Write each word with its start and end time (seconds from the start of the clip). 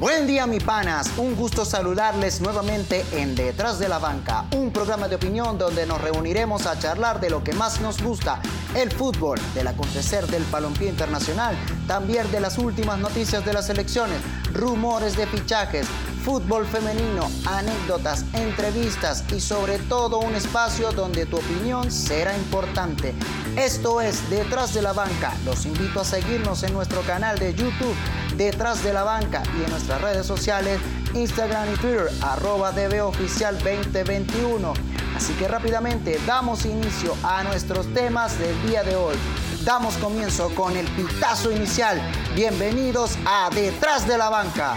Buen 0.00 0.26
día, 0.26 0.46
mi 0.46 0.60
panas. 0.60 1.10
Un 1.18 1.36
gusto 1.36 1.66
saludarles 1.66 2.40
nuevamente 2.40 3.04
en 3.12 3.34
Detrás 3.34 3.78
de 3.78 3.86
la 3.86 3.98
Banca, 3.98 4.46
un 4.56 4.70
programa 4.70 5.08
de 5.08 5.16
opinión 5.16 5.58
donde 5.58 5.84
nos 5.84 6.00
reuniremos 6.00 6.64
a 6.64 6.78
charlar 6.78 7.20
de 7.20 7.28
lo 7.28 7.44
que 7.44 7.52
más 7.52 7.82
nos 7.82 8.02
gusta, 8.02 8.40
el 8.74 8.90
fútbol, 8.90 9.38
del 9.52 9.68
acontecer 9.68 10.26
del 10.26 10.42
palompié 10.44 10.88
internacional, 10.88 11.54
también 11.86 12.32
de 12.32 12.40
las 12.40 12.56
últimas 12.56 12.98
noticias 12.98 13.44
de 13.44 13.52
las 13.52 13.68
elecciones, 13.68 14.16
rumores 14.54 15.18
de 15.18 15.26
fichajes, 15.26 15.86
fútbol 16.24 16.66
femenino, 16.66 17.30
anécdotas, 17.46 18.24
entrevistas 18.34 19.24
y 19.34 19.40
sobre 19.40 19.78
todo 19.78 20.18
un 20.18 20.34
espacio 20.34 20.92
donde 20.92 21.26
tu 21.26 21.38
opinión 21.38 21.90
será 21.90 22.36
importante. 22.36 23.14
Esto 23.56 24.00
es 24.00 24.28
Detrás 24.28 24.74
de 24.74 24.82
la 24.82 24.92
Banca. 24.92 25.32
Los 25.44 25.66
invito 25.66 26.00
a 26.00 26.04
seguirnos 26.04 26.62
en 26.62 26.72
nuestro 26.72 27.00
canal 27.02 27.38
de 27.38 27.54
YouTube 27.54 27.94
Detrás 28.36 28.82
de 28.84 28.92
la 28.92 29.02
Banca 29.02 29.42
y 29.58 29.64
en 29.64 29.70
nuestras 29.70 30.00
redes 30.00 30.26
sociales 30.26 30.80
Instagram 31.14 31.72
y 31.72 31.76
Twitter 31.76 32.08
arroba 32.22 32.72
Oficial 33.04 33.58
2021. 33.58 34.72
Así 35.16 35.32
que 35.34 35.48
rápidamente 35.48 36.18
damos 36.26 36.64
inicio 36.64 37.14
a 37.22 37.42
nuestros 37.42 37.92
temas 37.92 38.38
del 38.38 38.68
día 38.68 38.82
de 38.82 38.96
hoy. 38.96 39.16
Damos 39.64 39.94
comienzo 39.96 40.54
con 40.54 40.76
el 40.76 40.86
pitazo 40.88 41.50
inicial. 41.52 42.00
Bienvenidos 42.34 43.18
a 43.26 43.50
Detrás 43.50 44.06
de 44.06 44.16
la 44.16 44.30
Banca. 44.30 44.76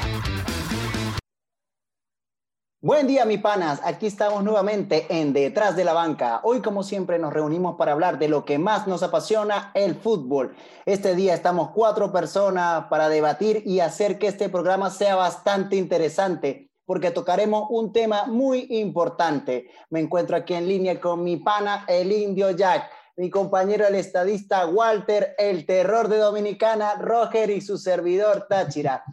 Buen 2.86 3.08
día, 3.08 3.24
mi 3.24 3.38
panas. 3.38 3.80
Aquí 3.86 4.08
estamos 4.08 4.44
nuevamente 4.44 5.06
en 5.08 5.32
Detrás 5.32 5.78
de 5.78 5.86
la 5.86 5.94
Banca. 5.94 6.42
Hoy, 6.44 6.62
como 6.62 6.84
siempre, 6.84 7.18
nos 7.18 7.32
reunimos 7.32 7.78
para 7.78 7.94
hablar 7.94 8.20
de 8.20 8.28
lo 8.28 8.44
que 8.44 8.60
más 8.60 8.88
nos 8.88 9.04
apasiona, 9.04 9.72
el 9.74 9.96
fútbol. 9.96 10.54
Este 10.86 11.16
día 11.16 11.34
estamos 11.34 11.70
cuatro 11.72 12.12
personas 12.12 12.88
para 12.90 13.08
debatir 13.08 13.64
y 13.66 13.80
hacer 13.80 14.20
que 14.20 14.28
este 14.28 14.50
programa 14.50 14.90
sea 14.90 15.16
bastante 15.16 15.78
interesante, 15.78 16.72
porque 16.86 17.12
tocaremos 17.12 17.68
un 17.70 17.94
tema 17.94 18.26
muy 18.26 18.68
importante. 18.72 19.70
Me 19.90 20.02
encuentro 20.02 20.36
aquí 20.36 20.54
en 20.54 20.68
línea 20.68 21.00
con 21.00 21.24
mi 21.24 21.38
pana, 21.38 21.86
el 21.88 22.12
indio 22.12 22.52
Jack, 22.52 22.90
mi 23.16 23.30
compañero, 23.30 23.88
el 23.88 23.96
estadista 23.96 24.66
Walter, 24.66 25.36
el 25.38 25.66
terror 25.66 26.10
de 26.10 26.18
Dominicana, 26.18 26.96
Roger 26.96 27.50
y 27.50 27.62
su 27.62 27.78
servidor 27.78 28.48
Táchira. 28.50 29.06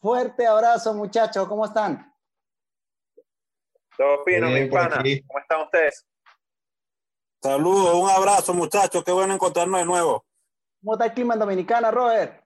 Fuerte 0.00 0.44
abrazo, 0.44 0.92
muchachos. 0.94 1.46
¿Cómo 1.46 1.66
están? 1.66 2.11
Todo 4.02 4.24
fino, 4.24 4.50
mi 4.50 4.66
pana. 4.66 4.96
¿Cómo 4.96 5.38
están 5.38 5.60
ustedes? 5.60 6.04
Saludos, 7.40 7.94
un 7.94 8.10
abrazo, 8.10 8.52
muchachos. 8.52 9.04
Qué 9.04 9.12
bueno 9.12 9.32
encontrarnos 9.32 9.78
de 9.78 9.86
nuevo. 9.86 10.24
¿Cómo 10.80 10.94
está 10.94 11.06
el 11.06 11.12
clima 11.12 11.34
en 11.34 11.40
Dominicana, 11.40 11.92
Robert? 11.92 12.44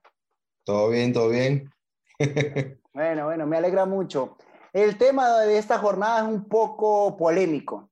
Todo 0.64 0.90
bien, 0.90 1.14
todo 1.14 1.30
bien. 1.30 1.70
bueno, 2.92 3.24
bueno, 3.24 3.46
me 3.46 3.56
alegra 3.56 3.86
mucho. 3.86 4.36
El 4.74 4.98
tema 4.98 5.38
de 5.40 5.56
esta 5.56 5.78
jornada 5.78 6.18
es 6.18 6.24
un 6.26 6.46
poco 6.46 7.16
polémico. 7.16 7.88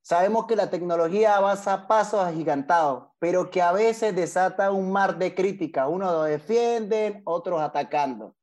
Sabemos 0.00 0.46
que 0.46 0.56
la 0.56 0.70
tecnología 0.70 1.36
avanza 1.36 1.74
a 1.74 1.86
pasos 1.86 2.20
agigantados, 2.20 3.08
pero 3.18 3.50
que 3.50 3.60
a 3.60 3.72
veces 3.72 4.16
desata 4.16 4.70
un 4.70 4.90
mar 4.90 5.18
de 5.18 5.34
crítica. 5.34 5.86
Unos 5.86 6.10
lo 6.12 6.22
defienden, 6.22 7.20
otros 7.26 7.60
atacando. 7.60 8.34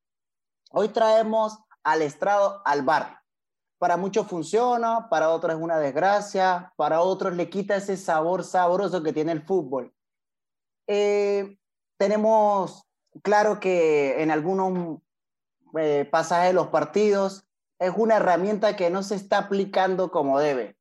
Hoy 0.70 0.90
traemos 0.90 1.58
al 1.82 2.02
estrado 2.02 2.62
al 2.64 2.82
bar 2.82 3.19
para 3.80 3.96
muchos 3.96 4.26
funciona, 4.26 5.08
para 5.08 5.30
otros 5.30 5.54
es 5.54 5.58
una 5.58 5.78
desgracia, 5.78 6.70
para 6.76 7.00
otros 7.00 7.34
le 7.34 7.48
quita 7.48 7.76
ese 7.76 7.96
sabor 7.96 8.44
sabroso 8.44 9.02
que 9.02 9.14
tiene 9.14 9.32
el 9.32 9.40
fútbol. 9.40 9.94
Eh, 10.86 11.56
tenemos 11.96 12.86
claro 13.22 13.58
que 13.58 14.22
en 14.22 14.30
algunos 14.30 14.98
eh, 15.78 16.06
pasajes 16.12 16.48
de 16.48 16.52
los 16.52 16.66
partidos 16.66 17.46
es 17.78 17.90
una 17.96 18.18
herramienta 18.18 18.76
que 18.76 18.90
no 18.90 19.02
se 19.02 19.14
está 19.14 19.38
aplicando 19.38 20.10
como 20.10 20.38
debe. 20.38 20.76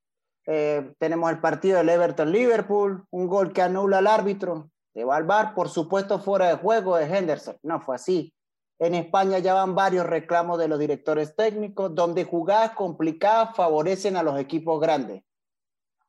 Eh, 0.46 0.94
tenemos 1.00 1.32
el 1.32 1.40
partido 1.40 1.78
del 1.78 1.88
Everton-Liverpool, 1.88 3.06
un 3.12 3.28
gol 3.30 3.54
que 3.54 3.62
anula 3.62 4.00
al 4.00 4.08
árbitro, 4.08 4.72
de 4.94 5.06
va 5.06 5.54
por 5.56 5.70
supuesto 5.70 6.20
fuera 6.20 6.50
de 6.50 6.56
juego 6.56 6.98
de 6.98 7.06
Henderson. 7.06 7.56
No 7.64 7.80
fue 7.80 7.96
así. 7.96 8.34
En 8.80 8.96
España 8.96 9.40
ya 9.40 9.54
van 9.54 9.76
varios 9.76 10.06
reclamos 10.06 10.58
de 10.58 10.70
los 10.70 10.80
directores 10.80 11.36
técnicos, 11.36 11.94
donde 11.94 12.24
jugadas 12.24 12.72
complicadas 12.72 13.54
favorecen 13.56 14.16
a 14.16 14.24
los 14.24 14.40
equipos 14.40 14.80
grandes. 14.80 15.22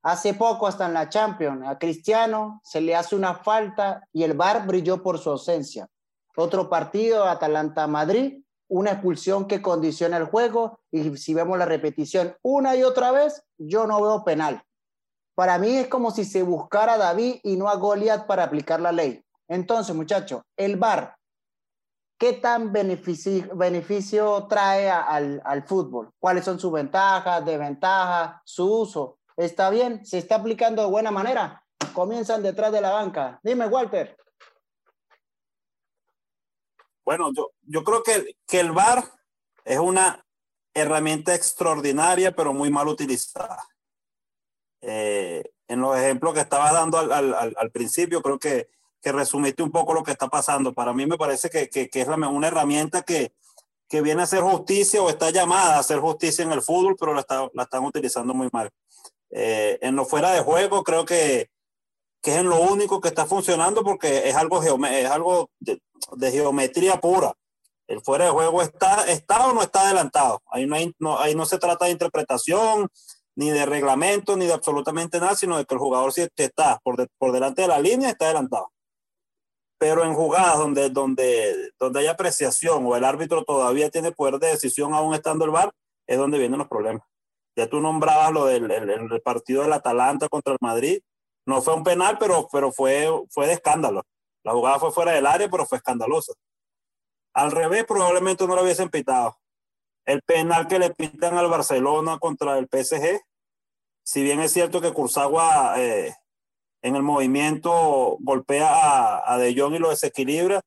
Hace 0.03 0.34
poco, 0.34 0.69
hasta 0.69 0.86
en 0.86 0.94
la 0.94 1.08
Champions, 1.08 1.66
a 1.66 1.78
Cristiano 1.78 2.60
se 2.64 2.81
le 2.81 2.94
hace 2.94 3.16
una 3.16 3.34
falta 3.34 4.06
y 4.12 4.22
el 4.22 4.34
VAR 4.34 4.66
brilló 4.66 5.03
por 5.03 5.19
su 5.19 5.31
ausencia. 5.31 5.88
Otro 6.36 6.70
partido, 6.70 7.25
Atalanta-Madrid, 7.25 8.44
una 8.69 8.92
expulsión 8.92 9.48
que 9.48 9.60
condiciona 9.60 10.16
el 10.16 10.26
juego 10.26 10.78
y 10.92 11.16
si 11.16 11.34
vemos 11.34 11.58
la 11.58 11.66
repetición 11.66 12.37
una 12.41 12.76
y 12.76 12.84
otra 12.84 13.10
vez, 13.10 13.42
yo 13.58 13.87
no 13.87 14.00
veo 14.00 14.25
penal. 14.25 14.62
Para 15.34 15.58
mí 15.58 15.76
es 15.76 15.88
como 15.88 16.12
si 16.12 16.25
se 16.25 16.44
buscara 16.44 16.94
a 16.94 16.98
David 16.98 17.41
y 17.42 17.56
no 17.56 17.69
a 17.69 17.75
Goliat 17.75 18.26
para 18.26 18.44
aplicar 18.44 18.81
la 18.81 18.92
ley. 18.92 19.25
Entonces, 19.48 19.94
muchachos, 19.94 20.42
el 20.56 20.76
VAR 20.76 21.16
¿qué 22.20 22.34
tan 22.34 22.70
beneficio, 22.70 23.56
beneficio 23.56 24.47
trae 24.47 24.91
al, 24.91 25.41
al, 25.42 25.62
fútbol? 25.66 26.12
¿Cuáles 26.19 26.44
son 26.44 26.60
sus 26.60 26.70
ventajas, 26.70 27.44
desventajas, 27.47 28.42
su 28.44 28.82
uso? 28.82 29.19
¿Está 29.38 29.70
bien? 29.70 30.04
¿Se 30.04 30.19
está 30.19 30.34
aplicando 30.36 30.82
de 30.82 30.91
buena 30.91 31.10
manera? 31.10 31.64
Comienzan 31.94 32.42
detrás 32.42 32.72
de 32.72 32.82
la 32.82 32.91
banca. 32.91 33.41
Dime, 33.42 33.66
Walter. 33.66 34.19
Bueno, 37.06 37.32
yo, 37.34 37.53
yo 37.62 37.82
creo 37.82 38.03
que, 38.03 38.37
que 38.47 38.60
el 38.60 38.72
VAR 38.72 39.02
es 39.64 39.78
una 39.78 40.22
herramienta 40.75 41.34
extraordinaria, 41.34 42.37
pero 42.37 42.52
muy 42.52 42.69
mal 42.69 42.87
utilizada. 42.87 43.66
Eh, 44.82 45.42
en 45.69 45.81
los 45.81 45.97
ejemplos 45.97 46.34
que 46.34 46.41
estaba 46.41 46.70
dando 46.70 46.98
al, 46.98 47.10
al, 47.12 47.54
al 47.56 47.70
principio, 47.70 48.20
creo 48.20 48.38
que 48.38 48.69
que 49.00 49.12
resumiste 49.12 49.62
un 49.62 49.71
poco 49.71 49.94
lo 49.94 50.03
que 50.03 50.12
está 50.12 50.28
pasando. 50.28 50.72
Para 50.72 50.93
mí 50.93 51.06
me 51.06 51.16
parece 51.16 51.49
que, 51.50 51.69
que, 51.69 51.88
que 51.88 52.00
es 52.00 52.09
una 52.09 52.47
herramienta 52.47 53.03
que, 53.03 53.33
que, 53.88 54.03
viene 54.03 54.21
a 54.21 54.25
hacer 54.25 54.41
justicia 54.41 55.03
o 55.03 55.09
está 55.09 55.31
llamada 55.31 55.77
a 55.77 55.81
hacer 55.81 55.99
justicia 55.99 56.44
en 56.44 56.53
el 56.53 56.62
fútbol, 56.62 56.97
pero 56.99 57.15
la, 57.15 57.21
está, 57.21 57.49
la 57.55 57.62
están 57.65 57.84
utilizando 57.84 58.34
muy 58.34 58.49
mal. 58.53 58.71
Eh, 59.31 59.78
en 59.81 59.97
lo 59.97 60.05
fuera 60.05 60.33
de 60.33 60.41
juego 60.41 60.83
creo 60.83 61.05
que, 61.05 61.50
que, 62.21 62.33
es 62.33 62.38
en 62.38 62.49
lo 62.49 62.61
único 62.61 63.00
que 63.00 63.09
está 63.09 63.27
funcionando 63.27 63.84
porque 63.84 64.28
es 64.28 64.34
algo, 64.34 64.62
es 64.62 65.11
algo 65.11 65.50
de, 65.61 65.81
de, 66.17 66.31
geometría 66.32 67.00
pura. 67.00 67.32
El 67.87 68.00
fuera 68.03 68.27
de 68.27 68.31
juego 68.31 68.62
está, 68.62 69.11
está 69.11 69.47
o 69.49 69.53
no 69.53 69.62
está 69.62 69.82
adelantado. 69.82 70.43
Ahí 70.47 70.67
no, 70.67 70.77
hay, 70.77 70.93
no, 70.99 71.19
ahí 71.19 71.34
no 71.34 71.44
se 71.44 71.59
trata 71.59 71.87
de 71.87 71.93
interpretación, 71.93 72.88
ni 73.34 73.50
de 73.50 73.67
reglamento, 73.67 74.37
ni 74.37 74.47
de 74.47 74.53
absolutamente 74.53 75.19
nada, 75.19 75.34
sino 75.34 75.56
de 75.56 75.65
que 75.65 75.75
el 75.75 75.81
jugador 75.81 76.12
si 76.12 76.28
está 76.37 76.78
por, 76.84 76.97
de, 76.97 77.09
por 77.19 77.32
delante 77.32 77.62
de 77.62 77.69
la 77.69 77.81
línea 77.81 78.11
está 78.11 78.27
adelantado 78.27 78.71
pero 79.80 80.04
en 80.04 80.12
jugadas 80.12 80.58
donde, 80.58 80.91
donde, 80.91 81.72
donde 81.78 82.00
hay 82.00 82.06
apreciación 82.06 82.84
o 82.84 82.96
el 82.96 83.04
árbitro 83.04 83.44
todavía 83.44 83.88
tiene 83.88 84.12
poder 84.12 84.38
de 84.38 84.48
decisión 84.48 84.92
aún 84.92 85.14
estando 85.14 85.46
el 85.46 85.52
VAR, 85.52 85.72
es 86.06 86.18
donde 86.18 86.38
vienen 86.38 86.58
los 86.58 86.68
problemas. 86.68 87.02
Ya 87.56 87.66
tú 87.66 87.80
nombrabas 87.80 88.30
lo 88.30 88.44
del 88.44 88.70
el, 88.70 89.22
partido 89.22 89.62
del 89.62 89.72
Atalanta 89.72 90.28
contra 90.28 90.52
el 90.52 90.58
Madrid. 90.60 91.00
No 91.46 91.62
fue 91.62 91.74
un 91.74 91.82
penal, 91.82 92.19
pero, 92.20 92.46
pero 92.52 92.70
fue, 92.70 93.08
fue 93.30 93.46
de 93.46 93.54
escándalo. 93.54 94.02
La 94.44 94.52
jugada 94.52 94.78
fue 94.78 94.92
fuera 94.92 95.12
del 95.12 95.24
área, 95.24 95.48
pero 95.48 95.64
fue 95.64 95.78
escandalosa. 95.78 96.34
Al 97.32 97.50
revés, 97.50 97.86
probablemente 97.86 98.46
no 98.46 98.54
lo 98.54 98.62
hubiesen 98.62 98.90
pitado. 98.90 99.38
El 100.04 100.20
penal 100.20 100.69
que 100.69 100.78
le 100.78 100.90
pintan 100.90 101.38
al 101.38 101.48
Barcelona 101.48 102.19
contra 102.19 102.58
el 102.58 102.69
PSG, 102.70 103.19
si 104.04 104.22
bien 104.22 104.40
es 104.40 104.52
cierto 104.52 104.82
que 104.82 104.92
Cursagua 104.92 105.74
eh, 105.78 106.14
en 106.82 106.96
el 106.96 107.02
movimiento 107.02 108.16
golpea 108.20 109.22
a, 109.30 109.38
De 109.38 109.54
Jong 109.58 109.74
y 109.74 109.78
lo 109.78 109.91
desequilibra. 109.91 110.62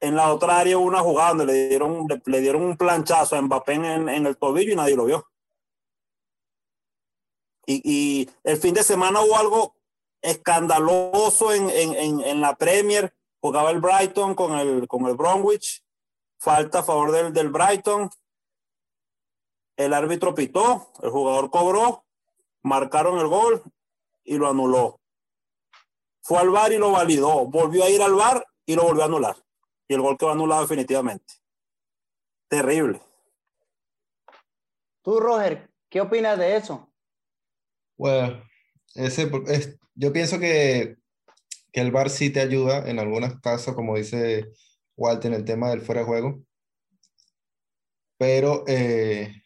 En 0.00 0.14
la 0.14 0.32
otra 0.32 0.58
área 0.58 0.78
una 0.78 1.00
jugada 1.00 1.30
donde 1.30 1.46
le 1.46 1.68
dieron, 1.68 2.06
le, 2.24 2.40
dieron 2.40 2.62
un 2.62 2.76
planchazo 2.76 3.34
a 3.34 3.42
Mbappé 3.42 3.74
en, 3.74 4.08
en, 4.08 4.26
el 4.26 4.36
tobillo 4.36 4.72
y 4.72 4.76
nadie 4.76 4.94
lo 4.96 5.06
vio. 5.06 5.26
Y, 7.66 7.82
y, 7.84 8.30
el 8.44 8.56
fin 8.58 8.74
de 8.74 8.84
semana 8.84 9.20
hubo 9.20 9.36
algo 9.36 9.74
escandaloso 10.22 11.52
en, 11.52 11.68
en, 11.68 12.20
en, 12.20 12.40
la 12.40 12.54
Premier. 12.54 13.12
Jugaba 13.40 13.70
el 13.70 13.80
Brighton 13.80 14.34
con 14.34 14.56
el, 14.58 14.86
con 14.86 15.06
el 15.06 15.16
Bromwich. 15.16 15.82
Falta 16.38 16.78
a 16.78 16.84
favor 16.84 17.10
del, 17.10 17.32
del 17.32 17.50
Brighton. 17.50 18.08
El 19.76 19.92
árbitro 19.92 20.34
pitó, 20.34 20.92
el 21.02 21.10
jugador 21.10 21.50
cobró, 21.50 22.04
marcaron 22.62 23.18
el 23.18 23.28
gol 23.28 23.62
y 24.28 24.36
lo 24.36 24.48
anuló. 24.48 25.00
Fue 26.22 26.38
al 26.38 26.50
bar 26.50 26.70
y 26.72 26.78
lo 26.78 26.92
validó. 26.92 27.46
Volvió 27.46 27.84
a 27.84 27.90
ir 27.90 28.02
al 28.02 28.14
bar 28.14 28.46
y 28.66 28.74
lo 28.74 28.84
volvió 28.84 29.02
a 29.02 29.06
anular. 29.06 29.36
Y 29.88 29.94
el 29.94 30.02
gol 30.02 30.18
quedó 30.18 30.30
anulado 30.30 30.62
definitivamente. 30.62 31.34
Terrible. 32.48 33.00
Tú, 35.02 35.18
Roger, 35.18 35.70
¿qué 35.88 36.02
opinas 36.02 36.38
de 36.38 36.56
eso? 36.56 36.92
Bueno, 37.96 38.42
ese, 38.94 39.30
es, 39.46 39.78
yo 39.94 40.12
pienso 40.12 40.38
que, 40.38 40.96
que 41.72 41.80
el 41.80 41.90
bar 41.90 42.10
sí 42.10 42.30
te 42.30 42.40
ayuda 42.40 42.88
en 42.88 42.98
algunos 42.98 43.40
casos, 43.40 43.74
como 43.74 43.96
dice 43.96 44.52
Walter, 44.96 45.32
en 45.32 45.38
el 45.38 45.44
tema 45.46 45.70
del 45.70 45.80
fuera 45.80 46.02
de 46.02 46.06
juego. 46.06 46.42
pero 48.18 48.64
eh, 48.66 49.42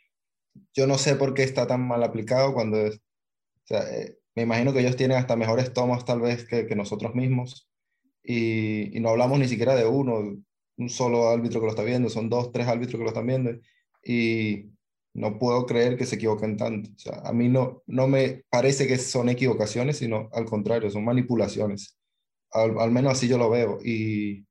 yo 0.75 0.87
no 0.87 0.99
sé 0.99 1.15
por 1.15 1.35
qué 1.35 1.45
está 1.45 1.67
tan 1.67 1.87
mal 1.87 2.03
aplicado 2.03 2.55
cuando 2.55 2.79
es, 2.79 2.97
o 2.97 3.67
sea, 3.67 3.83
eh, 3.95 4.19
me 4.35 4.43
imagino 4.43 4.73
que 4.73 4.81
ellos 4.81 4.97
tienen 4.97 5.19
hasta 5.19 5.37
mejores 5.37 5.73
tomas 5.73 6.05
tal 6.05 6.21
vez 6.21 6.47
que, 6.47 6.67
que 6.67 6.77
nosotros 6.77 7.15
mismos 7.15 7.69
y, 8.23 8.97
y, 8.97 9.01
no 9.01 9.11
hablamos 9.11 9.39
ni 9.39 9.49
siquiera 9.49 9.75
de 9.75 9.87
uno, 9.87 10.39
un 10.77 10.89
solo 10.89 11.29
árbitro 11.29 11.61
que 11.61 11.67
lo 11.67 11.73
está 11.73 11.83
viendo, 11.83 12.09
son 12.09 12.29
dos, 12.29 12.53
tres 12.53 12.67
árbitros 12.69 12.99
que 12.99 13.05
lo 13.05 13.09
están 13.09 13.27
viendo 13.27 13.53
y 14.05 14.73
no 15.15 15.39
puedo 15.39 15.67
creer 15.67 15.97
que 15.97 16.07
se 16.07 16.17
equivoquen 16.17 16.57
tanto. 16.57 16.91
O 16.95 16.99
sea, 16.99 17.21
a 17.25 17.33
mí 17.33 17.49
no, 17.49 17.83
no 17.87 18.09
me 18.09 18.45
parece 18.51 18.87
que 18.87 18.99
son 18.99 19.29
equivocaciones, 19.29 19.99
sino 19.99 20.29
al 20.33 20.45
contrario, 20.47 20.91
son 20.91 21.05
manipulaciones. 21.05 21.99
Al, 22.51 22.79
al 22.79 22.91
menos 22.91 23.13
así 23.13 23.29
yo 23.29 23.39
lo 23.39 23.51
veo. 23.51 23.79
Y, 23.85 24.47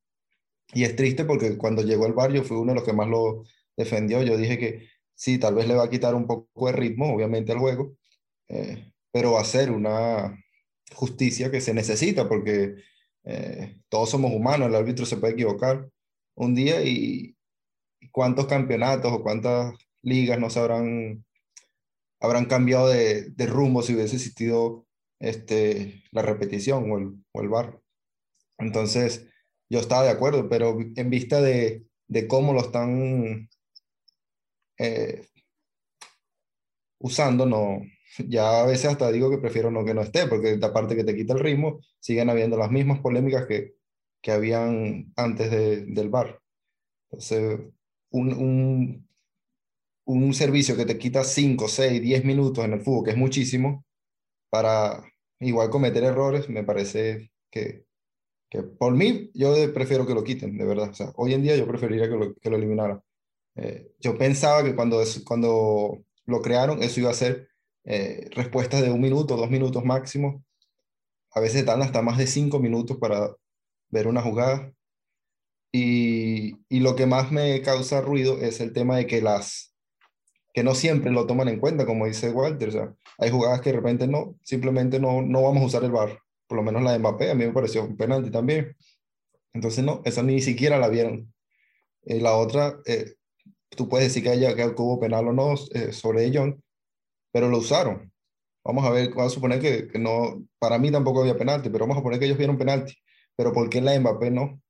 y 0.74 0.84
es 0.84 0.96
triste 0.96 1.24
porque 1.24 1.56
cuando 1.58 1.82
llegó 1.82 2.06
el 2.06 2.12
barrio 2.14 2.44
fui 2.44 2.56
uno 2.56 2.72
de 2.72 2.76
los 2.76 2.84
que 2.84 2.92
más 2.92 3.08
lo 3.08 3.44
defendió. 3.76 4.22
Yo 4.22 4.36
dije 4.36 4.58
que 4.58 4.88
sí, 5.14 5.38
tal 5.38 5.54
vez 5.54 5.68
le 5.68 5.74
va 5.74 5.84
a 5.84 5.90
quitar 5.90 6.14
un 6.14 6.26
poco 6.26 6.66
de 6.66 6.72
ritmo, 6.72 7.12
obviamente, 7.14 7.52
al 7.52 7.58
juego, 7.58 7.96
eh, 8.48 8.91
pero 9.12 9.42
ser 9.44 9.70
una 9.70 10.36
justicia 10.94 11.50
que 11.50 11.60
se 11.60 11.74
necesita 11.74 12.28
porque 12.28 12.76
eh, 13.24 13.78
todos 13.88 14.10
somos 14.10 14.32
humanos, 14.32 14.68
el 14.68 14.74
árbitro 14.74 15.06
se 15.06 15.16
puede 15.16 15.34
equivocar 15.34 15.88
un 16.34 16.54
día 16.54 16.82
y, 16.82 17.36
cuántos 18.10 18.46
campeonatos 18.46 19.12
o 19.12 19.22
cuántas 19.22 19.74
ligas 20.02 20.38
no 20.38 20.50
se 20.50 20.58
habrán, 20.58 21.24
habrán 22.20 22.46
cambiado 22.46 22.88
de, 22.88 23.30
de 23.30 23.46
rumbo 23.46 23.82
si 23.82 23.94
hubiese 23.94 24.16
existido 24.16 24.86
este, 25.20 26.02
la 26.10 26.22
repetición 26.22 26.90
o 26.90 26.98
el, 26.98 27.24
o 27.32 27.42
el 27.42 27.48
bar. 27.48 27.80
Entonces, 28.58 29.28
yo 29.70 29.78
estaba 29.80 30.02
de 30.02 30.10
acuerdo, 30.10 30.48
pero 30.48 30.76
en 30.96 31.10
vista 31.10 31.40
de, 31.40 31.86
de 32.08 32.26
cómo 32.26 32.52
lo 32.52 32.60
están 32.60 33.48
eh, 34.78 35.26
usando, 36.98 37.46
no, 37.46 37.80
ya 38.18 38.62
a 38.62 38.66
veces 38.66 38.86
hasta 38.86 39.10
digo 39.10 39.30
que 39.30 39.38
prefiero 39.38 39.70
no 39.70 39.84
que 39.84 39.94
no 39.94 40.02
esté, 40.02 40.26
porque 40.26 40.58
aparte 40.62 40.96
que 40.96 41.04
te 41.04 41.16
quita 41.16 41.34
el 41.34 41.40
ritmo, 41.40 41.80
siguen 42.00 42.30
habiendo 42.30 42.56
las 42.56 42.70
mismas 42.70 43.00
polémicas 43.00 43.46
que, 43.46 43.74
que 44.20 44.32
habían 44.32 45.12
antes 45.16 45.50
de, 45.50 45.86
del 45.86 46.08
bar. 46.10 46.40
Entonces, 47.10 47.60
un, 48.10 48.32
un, 48.34 49.08
un, 50.04 50.34
servicio 50.34 50.76
que 50.76 50.86
te 50.86 50.98
quita 50.98 51.24
5, 51.24 51.68
6, 51.68 52.02
10 52.02 52.24
minutos 52.24 52.64
en 52.64 52.74
el 52.74 52.80
fútbol, 52.80 53.04
que 53.04 53.10
es 53.12 53.16
muchísimo, 53.16 53.84
para 54.50 55.04
igual 55.40 55.70
cometer 55.70 56.04
errores, 56.04 56.48
me 56.48 56.64
parece 56.64 57.32
que, 57.50 57.84
que 58.50 58.62
por 58.62 58.94
mí 58.94 59.30
yo 59.34 59.54
prefiero 59.74 60.06
que 60.06 60.14
lo 60.14 60.24
quiten, 60.24 60.56
de 60.58 60.64
verdad. 60.64 60.90
O 60.90 60.94
sea, 60.94 61.12
hoy 61.16 61.34
en 61.34 61.42
día 61.42 61.56
yo 61.56 61.66
preferiría 61.66 62.08
que 62.08 62.16
lo, 62.16 62.34
que 62.34 62.50
lo 62.50 62.56
eliminaran. 62.56 63.02
Eh, 63.56 63.92
yo 64.00 64.16
pensaba 64.16 64.64
que 64.64 64.74
cuando, 64.74 65.02
cuando 65.24 66.04
lo 66.26 66.42
crearon, 66.42 66.82
eso 66.82 67.00
iba 67.00 67.10
a 67.10 67.14
ser 67.14 67.51
eh, 67.84 68.28
respuestas 68.32 68.82
de 68.82 68.90
un 68.90 69.00
minuto, 69.00 69.36
dos 69.36 69.50
minutos 69.50 69.84
máximo. 69.84 70.44
A 71.32 71.40
veces 71.40 71.64
dan 71.64 71.82
hasta 71.82 72.02
más 72.02 72.18
de 72.18 72.26
cinco 72.26 72.60
minutos 72.60 72.98
para 72.98 73.34
ver 73.90 74.06
una 74.06 74.22
jugada. 74.22 74.72
Y, 75.72 76.56
y, 76.68 76.80
lo 76.80 76.96
que 76.96 77.06
más 77.06 77.32
me 77.32 77.62
causa 77.62 78.02
ruido 78.02 78.38
es 78.38 78.60
el 78.60 78.74
tema 78.74 78.98
de 78.98 79.06
que 79.06 79.22
las 79.22 79.72
que 80.52 80.62
no 80.62 80.74
siempre 80.74 81.10
lo 81.10 81.26
toman 81.26 81.48
en 81.48 81.58
cuenta, 81.58 81.86
como 81.86 82.06
dice 82.06 82.30
Walter. 82.30 82.68
O 82.68 82.72
sea, 82.72 82.94
hay 83.18 83.30
jugadas 83.30 83.60
que 83.60 83.70
de 83.70 83.76
repente 83.76 84.06
no, 84.06 84.36
simplemente 84.42 85.00
no, 85.00 85.22
no 85.22 85.42
vamos 85.42 85.62
a 85.62 85.66
usar 85.66 85.84
el 85.84 85.92
bar. 85.92 86.18
Por 86.46 86.56
lo 86.56 86.62
menos 86.62 86.82
la 86.82 86.92
de 86.92 86.98
Mbappé, 86.98 87.30
a 87.30 87.34
mí 87.34 87.46
me 87.46 87.52
pareció 87.52 87.84
un 87.84 87.96
penalti 87.96 88.30
también. 88.30 88.76
Entonces, 89.54 89.84
no, 89.84 90.02
esa 90.04 90.22
ni 90.22 90.40
siquiera 90.40 90.78
la 90.78 90.88
vieron. 90.88 91.32
y 92.04 92.20
la 92.20 92.36
otra, 92.36 92.78
eh, 92.86 93.14
tú 93.70 93.88
puedes 93.88 94.08
decir 94.08 94.22
que, 94.22 94.30
haya, 94.30 94.54
que 94.54 94.64
hubo 94.76 95.00
penal 95.00 95.28
o 95.28 95.32
no 95.32 95.54
eh, 95.74 95.92
sobre 95.92 96.24
ellos, 96.24 96.54
pero 97.32 97.48
lo 97.48 97.58
usaron. 97.58 98.12
Vamos 98.64 98.84
a 98.84 98.90
ver, 98.90 99.10
vamos 99.10 99.32
a 99.32 99.34
suponer 99.34 99.60
que, 99.60 99.98
no, 99.98 100.44
para 100.58 100.78
mí 100.78 100.92
tampoco 100.92 101.20
había 101.20 101.36
penalti, 101.36 101.68
pero 101.68 101.84
vamos 101.84 101.98
a 101.98 102.02
poner 102.02 102.20
que 102.20 102.26
ellos 102.26 102.38
vieron 102.38 102.58
penalti. 102.58 102.94
Pero 103.34 103.52
¿por 103.52 103.68
qué 103.68 103.80
la 103.80 103.98
Mbappé 103.98 104.30
no? 104.30 104.42
O 104.42 104.60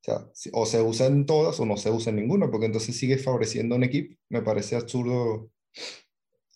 sea, 0.00 0.28
o 0.52 0.66
se 0.66 0.82
usan 0.82 1.26
todas 1.26 1.58
o 1.58 1.66
no 1.66 1.76
se 1.76 1.90
usan 1.90 2.16
ninguna, 2.16 2.50
porque 2.50 2.66
entonces 2.66 2.96
sigue 2.96 3.18
favoreciendo 3.18 3.74
un 3.74 3.84
equipo. 3.84 4.14
Me 4.28 4.42
parece 4.42 4.76
absurdo 4.76 5.50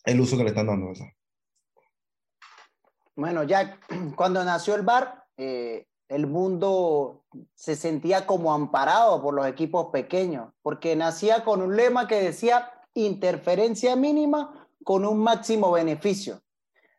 el 0.04 0.20
uso 0.20 0.36
que 0.36 0.44
le 0.44 0.50
están 0.50 0.66
dando. 0.66 0.92
Bueno, 3.16 3.42
ya 3.42 3.80
cuando 4.16 4.44
nació 4.44 4.76
el 4.76 4.82
VAR, 4.82 5.24
eh, 5.36 5.86
el 6.08 6.26
mundo 6.26 7.24
se 7.54 7.74
sentía 7.76 8.26
como 8.26 8.52
amparado 8.52 9.20
por 9.22 9.34
los 9.34 9.46
equipos 9.46 9.88
pequeños, 9.92 10.52
porque 10.62 10.94
nacía 10.96 11.44
con 11.44 11.60
un 11.60 11.76
lema 11.76 12.06
que 12.06 12.16
decía 12.16 12.70
interferencia 12.94 13.94
mínima 13.96 14.57
con 14.88 15.04
un 15.04 15.18
máximo 15.18 15.70
beneficio. 15.72 16.40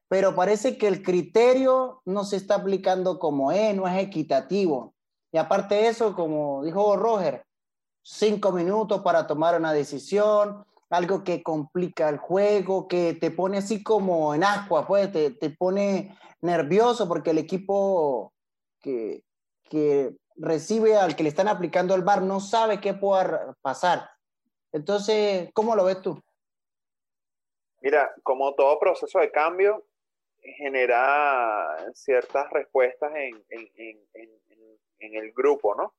Pero 0.07 0.36
parece 0.36 0.77
que 0.77 0.88
el 0.88 1.01
criterio 1.01 2.03
no 2.06 2.24
se 2.24 2.36
está 2.36 2.53
aplicando 2.53 3.18
como 3.18 3.51
es, 3.51 3.75
no 3.75 3.88
es 3.88 3.97
equitativo. 3.97 4.94
Y 5.31 5.39
aparte 5.39 5.74
de 5.74 5.88
eso, 5.88 6.13
como 6.13 6.63
dijo 6.63 6.95
Roger, 6.97 7.47
cinco 8.03 8.51
minutos 8.51 9.01
para 9.01 9.25
tomar 9.25 9.57
una 9.57 9.74
decisión, 9.74 10.63
algo 10.91 11.24
que 11.24 11.41
complica 11.41 12.09
el 12.09 12.19
juego, 12.19 12.88
que 12.88 13.15
te 13.15 13.31
pone 13.31 13.57
así 13.57 13.81
como 13.81 14.36
en 14.36 14.44
agua, 14.44 14.86
pues 14.86 15.12
te, 15.12 15.31
te 15.31 15.50
pone 15.50 16.15
nervioso 16.41 17.07
porque 17.07 17.31
el 17.31 17.39
equipo 17.39 18.33
que, 18.80 19.24
que 19.63 20.15
recibe 20.36 20.95
al 20.95 21.15
que 21.15 21.24
le 21.24 21.30
están 21.30 21.47
aplicando 21.47 21.95
el 21.95 22.03
bar 22.03 22.21
no 22.21 22.39
sabe 22.39 22.80
qué 22.80 22.94
pueda 22.94 23.56
pasar. 23.63 24.12
Entonces, 24.71 25.50
¿cómo 25.56 25.75
lo 25.75 25.86
ves 25.86 26.03
tú? 26.03 26.21
Mira, 27.81 28.13
como 28.23 28.55
todo 28.55 28.79
proceso 28.79 29.19
de 29.19 29.31
cambio, 29.31 29.85
genera 30.41 31.77
ciertas 31.93 32.49
respuestas 32.51 33.13
en, 33.15 33.43
en, 33.49 33.69
en, 34.13 34.39
en, 34.99 35.15
el 35.15 35.31
grupo, 35.31 35.75
¿no? 35.75 35.93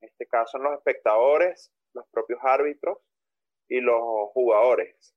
En 0.00 0.08
este 0.08 0.26
caso, 0.26 0.56
en 0.56 0.64
los 0.64 0.74
espectadores, 0.74 1.72
los 1.94 2.06
propios 2.08 2.40
árbitros 2.42 2.98
y 3.68 3.80
los 3.80 4.30
jugadores, 4.32 5.14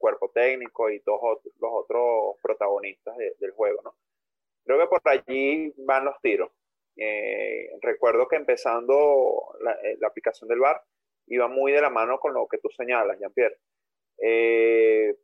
cuerpo 0.00 0.30
técnico 0.30 0.90
y 0.90 1.00
todos 1.00 1.40
los 1.60 1.70
otros 1.72 2.36
protagonistas 2.42 3.16
de, 3.16 3.34
del 3.38 3.52
juego, 3.52 3.82
¿no? 3.82 3.94
Creo 4.64 4.78
que 4.78 4.86
por 4.86 5.00
allí 5.04 5.72
van 5.78 6.04
los 6.06 6.20
tiros. 6.20 6.50
Eh, 6.96 7.70
recuerdo 7.80 8.26
que 8.26 8.36
empezando 8.36 9.54
la, 9.60 9.72
eh, 9.82 9.96
la, 10.00 10.08
aplicación 10.08 10.48
del 10.48 10.58
VAR 10.58 10.82
iba 11.26 11.48
muy 11.48 11.72
de 11.72 11.80
la 11.80 11.90
mano 11.90 12.18
con 12.18 12.34
lo 12.34 12.46
que 12.48 12.58
tú 12.58 12.68
señalas, 12.70 13.18
Jean-Pierre. 13.18 13.58
Eh, 14.22 15.14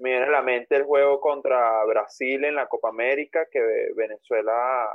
me 0.00 0.10
viene 0.10 0.26
a 0.26 0.30
la 0.30 0.42
mente 0.42 0.76
el 0.76 0.84
juego 0.84 1.20
contra 1.20 1.84
Brasil 1.84 2.44
en 2.44 2.54
la 2.56 2.66
Copa 2.68 2.88
América, 2.88 3.46
que 3.50 3.60
Venezuela 3.94 4.88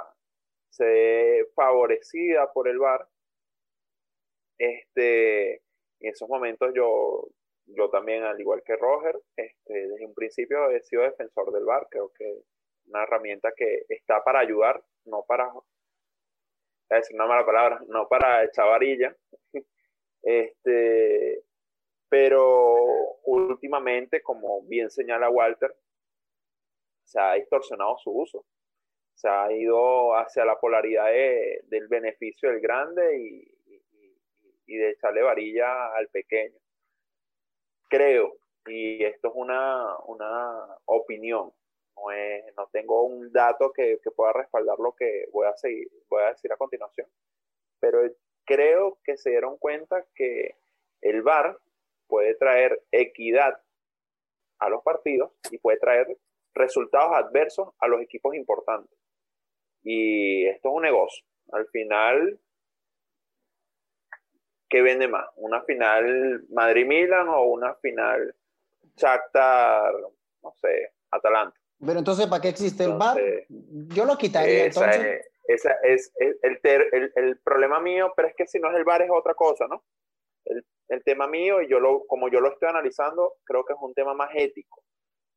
se 0.70 0.86
ve 0.86 1.48
favorecida 1.56 2.52
por 2.52 2.68
el 2.68 2.80
VAR. 2.80 3.08
Este, 4.58 5.56
en 5.56 5.62
esos 6.12 6.28
momentos 6.28 6.72
yo, 6.76 7.28
yo 7.66 7.90
también, 7.90 8.24
al 8.24 8.40
igual 8.40 8.62
que 8.66 8.76
Roger, 8.76 9.20
este, 9.36 9.88
desde 9.88 10.06
un 10.06 10.14
principio 10.14 10.70
he 10.70 10.82
sido 10.82 11.04
defensor 11.04 11.52
del 11.52 11.66
VAR. 11.66 11.88
Creo 11.90 12.12
que 12.18 12.44
una 12.88 13.04
herramienta 13.04 13.52
que 13.56 13.86
está 13.90 14.24
para 14.24 14.40
ayudar, 14.40 14.84
no 15.06 15.24
para, 15.28 15.52
es 16.90 17.10
una 17.12 17.26
mala 17.26 17.46
palabra, 17.46 17.82
no 17.88 18.08
para 18.08 18.44
echar 18.44 18.68
varilla. 18.68 19.16
Este, 20.22 21.46
pero 22.10 22.76
últimamente, 23.26 24.22
como 24.22 24.64
bien 24.64 24.90
señala 24.90 25.30
Walter, 25.30 25.76
se 27.04 27.20
ha 27.20 27.34
distorsionado 27.34 27.98
su 28.00 28.12
uso. 28.12 28.46
Se 29.14 29.30
ha 29.30 29.52
ido 29.52 30.16
hacia 30.16 30.46
la 30.46 30.60
polaridad 30.60 31.08
de, 31.08 31.62
del 31.66 31.88
beneficio 31.88 32.50
del 32.50 32.62
grande 32.62 33.18
y, 33.18 33.40
y, 33.68 34.18
y, 34.66 34.78
de 34.78 34.92
echarle 34.92 35.22
varilla 35.22 35.94
al 35.94 36.08
pequeño. 36.10 36.58
Creo, 37.90 38.38
y 38.66 39.04
esto 39.04 39.30
es 39.30 39.34
una, 39.36 39.98
una 40.06 40.78
opinión, 40.86 41.52
no, 41.96 42.12
es, 42.12 42.56
no 42.56 42.70
tengo 42.72 43.04
un 43.04 43.32
dato 43.32 43.74
que, 43.74 44.00
que, 44.02 44.12
pueda 44.12 44.32
respaldar 44.34 44.80
lo 44.80 44.94
que 44.94 45.28
voy 45.34 45.48
a, 45.48 45.58
seguir, 45.58 45.90
voy 46.08 46.24
a 46.24 46.30
decir 46.30 46.52
a 46.54 46.58
continuación, 46.58 47.08
pero 47.80 48.02
creo 48.46 49.00
que 49.04 49.18
se 49.18 49.32
dieron 49.32 49.58
cuenta 49.58 50.06
que 50.16 50.56
el 51.02 51.24
VAR 51.24 51.58
puede 52.10 52.36
traer 52.36 52.84
equidad 52.92 53.54
a 54.60 54.70
los 54.70 54.84
partidos 54.84 55.32
y 55.52 55.60
puede 55.60 55.78
traer 55.78 56.18
resultados 56.54 57.16
adversos 57.16 57.70
a 57.80 57.88
los 57.88 58.02
equipos 58.02 58.36
importantes. 58.36 59.00
Y 59.84 60.46
esto 60.48 60.70
es 60.70 60.76
un 60.76 60.82
negocio. 60.82 61.24
Al 61.54 61.68
final, 61.68 62.40
¿qué 64.68 64.82
vende 64.82 65.08
más? 65.08 65.28
¿Una 65.38 65.62
final 65.62 66.46
Madrid-Milan 66.50 67.30
o 67.30 67.44
una 67.44 67.76
final 67.76 68.36
Shakhtar, 68.98 69.94
no 70.44 70.54
sé, 70.60 70.94
Atalanta? 71.12 71.58
Pero 71.86 72.00
entonces, 72.00 72.28
¿para 72.28 72.42
qué 72.42 72.50
existe 72.50 72.84
el 72.84 72.98
VAR? 72.98 73.18
Yo 73.48 74.04
lo 74.04 74.18
quitaría. 74.18 74.66
Esa 74.66 74.86
entonces. 74.86 75.26
Es, 75.48 75.66
esa 75.66 75.72
es, 75.84 76.14
el, 76.20 76.60
el, 76.62 76.90
el, 76.92 77.14
el, 77.16 77.38
problema 77.40 77.80
mío, 77.80 78.12
pero 78.16 78.28
es 78.28 78.36
que 78.36 78.46
si 78.46 78.60
no 78.60 78.70
es 78.70 78.76
el 78.76 78.84
VAR 78.84 79.02
es 79.02 79.10
otra 79.10 79.34
cosa, 79.34 79.66
¿no? 79.68 79.84
El, 80.90 81.04
tema 81.04 81.28
mío, 81.28 81.62
y 81.62 81.70
yo 81.70 81.80
lo, 81.80 82.06
como 82.08 82.30
yo 82.30 82.42
lo 82.42 82.50
estoy 82.50 82.70
analizando, 82.70 83.36
creo 83.44 83.64
que 83.64 83.74
es 83.74 83.80
un 83.82 83.94
tema 83.94 84.14
más 84.14 84.32
ético. 84.34 84.84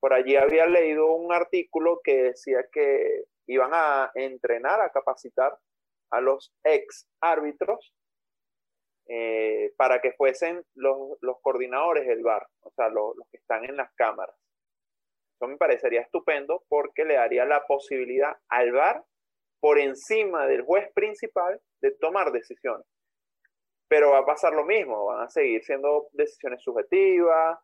Por 0.00 0.12
allí 0.12 0.36
había 0.36 0.66
leído 0.66 1.12
un 1.14 1.32
artículo 1.32 2.00
que 2.02 2.22
decía 2.24 2.64
que 2.72 3.24
iban 3.46 3.70
a 3.72 4.10
entrenar, 4.14 4.80
a 4.80 4.90
capacitar 4.90 5.56
a 6.10 6.20
los 6.20 6.52
ex 6.64 7.08
árbitros 7.20 7.94
eh, 9.08 9.72
para 9.76 10.00
que 10.00 10.12
fuesen 10.12 10.64
los, 10.74 11.18
los, 11.20 11.40
coordinadores 11.40 12.06
del 12.06 12.22
bar, 12.22 12.46
o 12.60 12.70
sea, 12.70 12.88
los, 12.88 13.16
los 13.16 13.28
que 13.30 13.38
están 13.38 13.64
en 13.64 13.76
las 13.76 13.92
cámaras. 13.94 14.36
Eso 15.36 15.48
me 15.48 15.56
parecería 15.56 16.00
estupendo 16.02 16.64
porque 16.68 17.04
le 17.04 17.14
daría 17.14 17.44
la 17.44 17.66
posibilidad 17.66 18.36
al 18.48 18.72
bar 18.72 19.04
por 19.60 19.78
encima 19.78 20.46
del 20.46 20.62
juez 20.62 20.92
principal 20.92 21.60
de 21.80 21.90
tomar 21.92 22.32
decisiones 22.32 22.86
pero 23.92 24.12
va 24.12 24.20
a 24.20 24.24
pasar 24.24 24.54
lo 24.54 24.64
mismo, 24.64 25.04
van 25.04 25.20
a 25.20 25.28
seguir 25.28 25.62
siendo 25.62 26.08
decisiones 26.12 26.62
subjetivas 26.62 27.58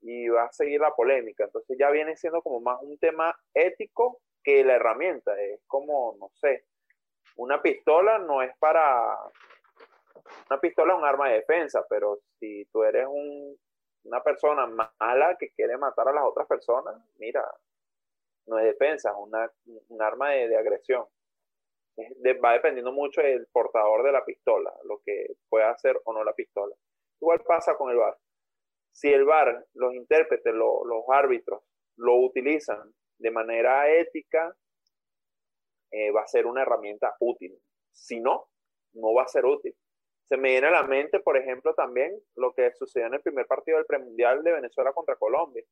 y 0.00 0.30
va 0.30 0.44
a 0.44 0.52
seguir 0.52 0.80
la 0.80 0.94
polémica. 0.94 1.44
Entonces 1.44 1.76
ya 1.78 1.90
viene 1.90 2.16
siendo 2.16 2.40
como 2.40 2.58
más 2.60 2.80
un 2.80 2.98
tema 2.98 3.38
ético 3.52 4.22
que 4.42 4.64
la 4.64 4.76
herramienta. 4.76 5.38
Es 5.38 5.60
como, 5.66 6.16
no 6.18 6.30
sé, 6.32 6.64
una 7.36 7.60
pistola 7.60 8.16
no 8.16 8.40
es 8.40 8.56
para... 8.56 9.14
Una 10.48 10.58
pistola 10.58 10.94
es 10.94 10.98
un 11.00 11.04
arma 11.04 11.28
de 11.28 11.34
defensa, 11.34 11.84
pero 11.86 12.18
si 12.40 12.64
tú 12.72 12.82
eres 12.82 13.06
un, 13.06 13.54
una 14.04 14.22
persona 14.22 14.66
mala 14.66 15.36
que 15.38 15.50
quiere 15.50 15.76
matar 15.76 16.08
a 16.08 16.14
las 16.14 16.24
otras 16.24 16.48
personas, 16.48 16.96
mira, 17.18 17.46
no 18.46 18.58
es 18.58 18.64
defensa, 18.64 19.10
es 19.10 19.16
una, 19.18 19.52
un 19.66 20.00
arma 20.00 20.30
de, 20.30 20.48
de 20.48 20.56
agresión 20.56 21.04
va 22.42 22.52
dependiendo 22.52 22.92
mucho 22.92 23.20
del 23.20 23.46
portador 23.46 24.02
de 24.02 24.12
la 24.12 24.24
pistola, 24.24 24.72
lo 24.84 25.00
que 25.04 25.36
pueda 25.48 25.70
hacer 25.70 26.00
o 26.04 26.12
no 26.12 26.24
la 26.24 26.32
pistola. 26.32 26.74
Igual 27.20 27.42
pasa 27.42 27.76
con 27.76 27.90
el 27.90 27.96
VAR. 27.96 28.16
Si 28.92 29.12
el 29.12 29.24
VAR, 29.24 29.66
los 29.74 29.94
intérpretes, 29.94 30.54
los 30.54 31.04
árbitros, 31.08 31.62
lo 31.96 32.16
utilizan 32.16 32.92
de 33.18 33.30
manera 33.30 33.90
ética, 33.90 34.54
eh, 35.90 36.10
va 36.10 36.22
a 36.22 36.26
ser 36.26 36.46
una 36.46 36.62
herramienta 36.62 37.14
útil. 37.20 37.56
Si 37.92 38.20
no, 38.20 38.48
no 38.94 39.14
va 39.14 39.22
a 39.22 39.28
ser 39.28 39.44
útil. 39.44 39.74
Se 40.24 40.36
me 40.36 40.50
viene 40.50 40.68
a 40.68 40.72
la 40.72 40.82
mente, 40.84 41.20
por 41.20 41.36
ejemplo, 41.36 41.74
también 41.74 42.18
lo 42.34 42.52
que 42.54 42.72
sucedió 42.72 43.06
en 43.06 43.14
el 43.14 43.20
primer 43.20 43.46
partido 43.46 43.76
del 43.76 43.86
premundial 43.86 44.42
de 44.42 44.52
Venezuela 44.52 44.92
contra 44.92 45.16
Colombia, 45.16 45.62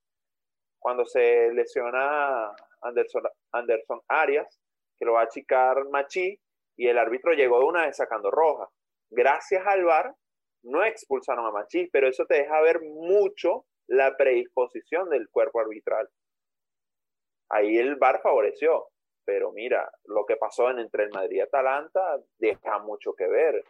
cuando 0.78 1.04
se 1.06 1.52
lesiona 1.52 2.54
Anderson, 2.82 3.22
Anderson 3.52 4.00
Arias, 4.08 4.60
que 5.02 5.06
lo 5.06 5.14
va 5.14 5.22
a 5.22 5.24
achicar 5.24 5.84
Machi 5.88 6.38
y 6.76 6.86
el 6.86 6.96
árbitro 6.96 7.32
llegó 7.32 7.58
de 7.58 7.64
una 7.64 7.86
vez 7.86 7.96
sacando 7.96 8.30
roja. 8.30 8.70
Gracias 9.10 9.66
al 9.66 9.84
VAR 9.84 10.14
no 10.62 10.84
expulsaron 10.84 11.44
a 11.44 11.50
Machi, 11.50 11.88
pero 11.88 12.06
eso 12.06 12.24
te 12.24 12.34
deja 12.34 12.60
ver 12.60 12.80
mucho 12.82 13.66
la 13.88 14.16
predisposición 14.16 15.10
del 15.10 15.28
cuerpo 15.28 15.58
arbitral. 15.58 16.08
Ahí 17.48 17.78
el 17.78 17.96
VAR 17.96 18.20
favoreció, 18.22 18.90
pero 19.24 19.50
mira, 19.50 19.90
lo 20.04 20.24
que 20.24 20.36
pasó 20.36 20.70
en 20.70 20.78
entre 20.78 21.02
el 21.02 21.10
Madrid 21.10 21.38
y 21.38 21.40
Atalanta 21.40 22.20
deja 22.38 22.78
mucho 22.78 23.12
que 23.14 23.26
ver. 23.26 23.64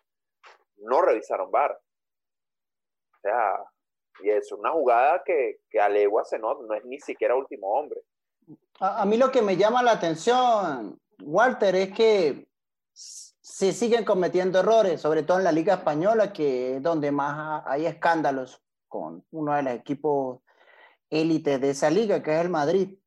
No 0.77 1.01
revisaron 1.01 1.51
VAR. 1.51 1.73
O 1.73 3.21
sea, 3.23 3.57
y 4.23 4.29
es 4.29 4.53
una 4.53 4.71
jugada 4.73 5.23
que, 5.25 5.61
que 5.71 5.81
a 5.81 5.89
legua 5.89 6.27
se 6.27 6.39
no, 6.39 6.61
no 6.61 6.75
es 6.75 6.85
ni 6.85 7.01
siquiera 7.01 7.35
último 7.35 7.69
hombre. 7.69 8.03
A, 8.81 9.01
a, 9.01 9.07
mí 9.07 9.17
lo 9.17 9.31
que 9.31 9.41
me 9.41 9.57
llama 9.57 9.83
la 9.83 9.93
atención, 9.93 11.01
Walter, 11.25 11.75
es 11.77 11.93
que 11.93 12.49
se 12.93 13.73
siguen 13.73 14.05
cometiendo 14.05 14.61
errores, 14.61 15.01
sobre 15.01 15.23
todo 15.23 15.39
en 15.39 15.45
la 15.45 15.53
Liga 15.53 15.75
Española, 15.75 16.33
que 16.33 16.77
es 16.77 16.83
donde 16.83 17.11
más 17.11 17.63
hay 17.67 17.87
escándalos 17.87 18.63
con 18.89 19.25
uno 19.31 19.55
de 19.55 19.63
los 19.63 19.75
equipos 19.75 20.41
élites 21.11 21.61
de 21.61 21.71
esa 21.71 21.91
liga, 21.91 22.23
que 22.23 22.35
es 22.35 22.41
el 22.41 22.51
Madrid. 22.51 22.99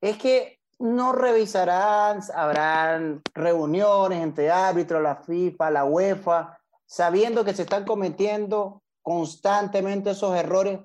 Es 0.00 0.18
que 0.18 0.60
no 0.78 1.12
revisarán, 1.12 2.20
habrán 2.34 3.22
reuniones 3.34 4.22
entre 4.22 4.50
árbitros, 4.50 5.02
la 5.02 5.16
FIFA, 5.16 5.70
la 5.70 5.84
UEFA, 5.84 6.58
sabiendo 6.84 7.44
que 7.44 7.54
se 7.54 7.62
están 7.62 7.84
cometiendo 7.84 8.82
constantemente 9.02 10.10
esos 10.10 10.36
errores 10.36 10.80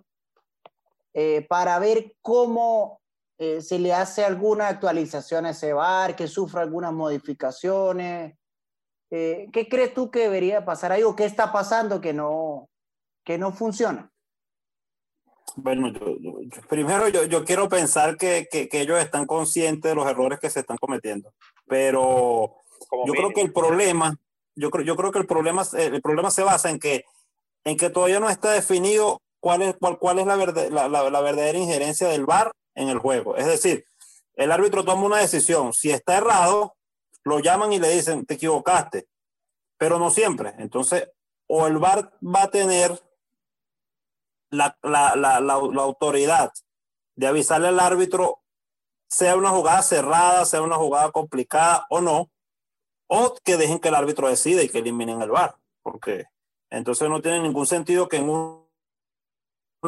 eh, 1.13 1.45
para 1.49 1.77
ver 1.79 2.15
cómo 2.21 3.00
eh, 3.43 3.59
se 3.59 3.79
le 3.79 3.91
hace 3.91 4.23
alguna 4.23 4.67
actualización 4.67 5.47
a 5.47 5.49
ese 5.49 5.73
bar, 5.73 6.15
que 6.15 6.27
sufra 6.27 6.61
algunas 6.61 6.93
modificaciones. 6.93 8.35
Eh, 9.09 9.47
¿Qué 9.51 9.67
crees 9.67 9.95
tú 9.95 10.11
que 10.11 10.19
debería 10.19 10.63
pasar 10.63 10.91
ahí 10.91 11.01
o 11.01 11.15
qué 11.15 11.25
está 11.25 11.51
pasando 11.51 11.99
que 11.99 12.13
no, 12.13 12.69
que 13.25 13.39
no 13.39 13.51
funciona? 13.51 14.11
Bueno, 15.55 15.91
yo, 15.91 16.19
primero 16.69 17.07
yo, 17.07 17.23
yo, 17.23 17.43
quiero 17.43 17.67
pensar 17.67 18.15
que, 18.15 18.47
que, 18.51 18.69
que, 18.69 18.81
ellos 18.81 18.99
están 18.99 19.25
conscientes 19.25 19.89
de 19.89 19.95
los 19.95 20.07
errores 20.07 20.39
que 20.39 20.51
se 20.51 20.59
están 20.59 20.77
cometiendo, 20.77 21.33
pero 21.65 22.57
Como 22.89 23.07
yo 23.07 23.13
creo 23.13 23.31
que 23.31 23.41
el 23.41 23.51
problema, 23.51 24.19
yo 24.55 24.69
creo, 24.69 24.85
yo 24.85 24.95
creo 24.95 25.11
que 25.11 25.17
el 25.17 25.25
problema, 25.25 25.63
el 25.79 26.01
problema 26.03 26.29
se 26.29 26.43
basa 26.43 26.69
en 26.69 26.77
que, 26.77 27.05
en 27.63 27.75
que 27.75 27.89
todavía 27.89 28.19
no 28.19 28.29
está 28.29 28.51
definido 28.51 29.19
cuál 29.39 29.63
es, 29.63 29.75
cuál, 29.79 29.97
cuál 29.97 30.19
es 30.19 30.27
la, 30.27 30.35
la, 30.35 30.87
la, 30.87 31.09
la 31.09 31.21
verdadera 31.21 31.57
injerencia 31.57 32.07
del 32.07 32.27
VAR 32.27 32.51
en 32.75 32.89
el 32.89 32.99
juego. 32.99 33.35
Es 33.35 33.45
decir, 33.45 33.85
el 34.35 34.51
árbitro 34.51 34.83
toma 34.83 35.05
una 35.05 35.17
decisión. 35.17 35.73
Si 35.73 35.91
está 35.91 36.17
errado, 36.17 36.75
lo 37.23 37.39
llaman 37.39 37.73
y 37.73 37.79
le 37.79 37.89
dicen, 37.89 38.25
te 38.25 38.35
equivocaste. 38.35 39.07
Pero 39.77 39.99
no 39.99 40.09
siempre. 40.09 40.53
Entonces, 40.57 41.09
o 41.47 41.67
el 41.67 41.77
VAR 41.77 42.17
va 42.23 42.43
a 42.43 42.51
tener 42.51 43.01
la, 44.49 44.77
la, 44.83 45.15
la, 45.15 45.39
la, 45.39 45.53
autoridad 45.53 46.51
de 47.15 47.27
avisarle 47.27 47.69
al 47.69 47.79
árbitro, 47.79 48.41
sea 49.09 49.35
una 49.35 49.49
jugada 49.49 49.81
cerrada, 49.81 50.45
sea 50.45 50.61
una 50.61 50.75
jugada 50.75 51.11
complicada 51.11 51.85
o 51.89 52.01
no, 52.01 52.29
o 53.07 53.35
que 53.43 53.57
dejen 53.57 53.79
que 53.79 53.89
el 53.89 53.95
árbitro 53.95 54.29
decida 54.29 54.63
y 54.63 54.69
que 54.69 54.79
eliminen 54.79 55.21
el 55.21 55.31
VAR. 55.31 55.55
Porque 55.81 56.25
entonces 56.69 57.09
no 57.09 57.21
tiene 57.21 57.41
ningún 57.41 57.65
sentido 57.65 58.07
que 58.07 58.17
en 58.17 58.29
un 58.29 58.60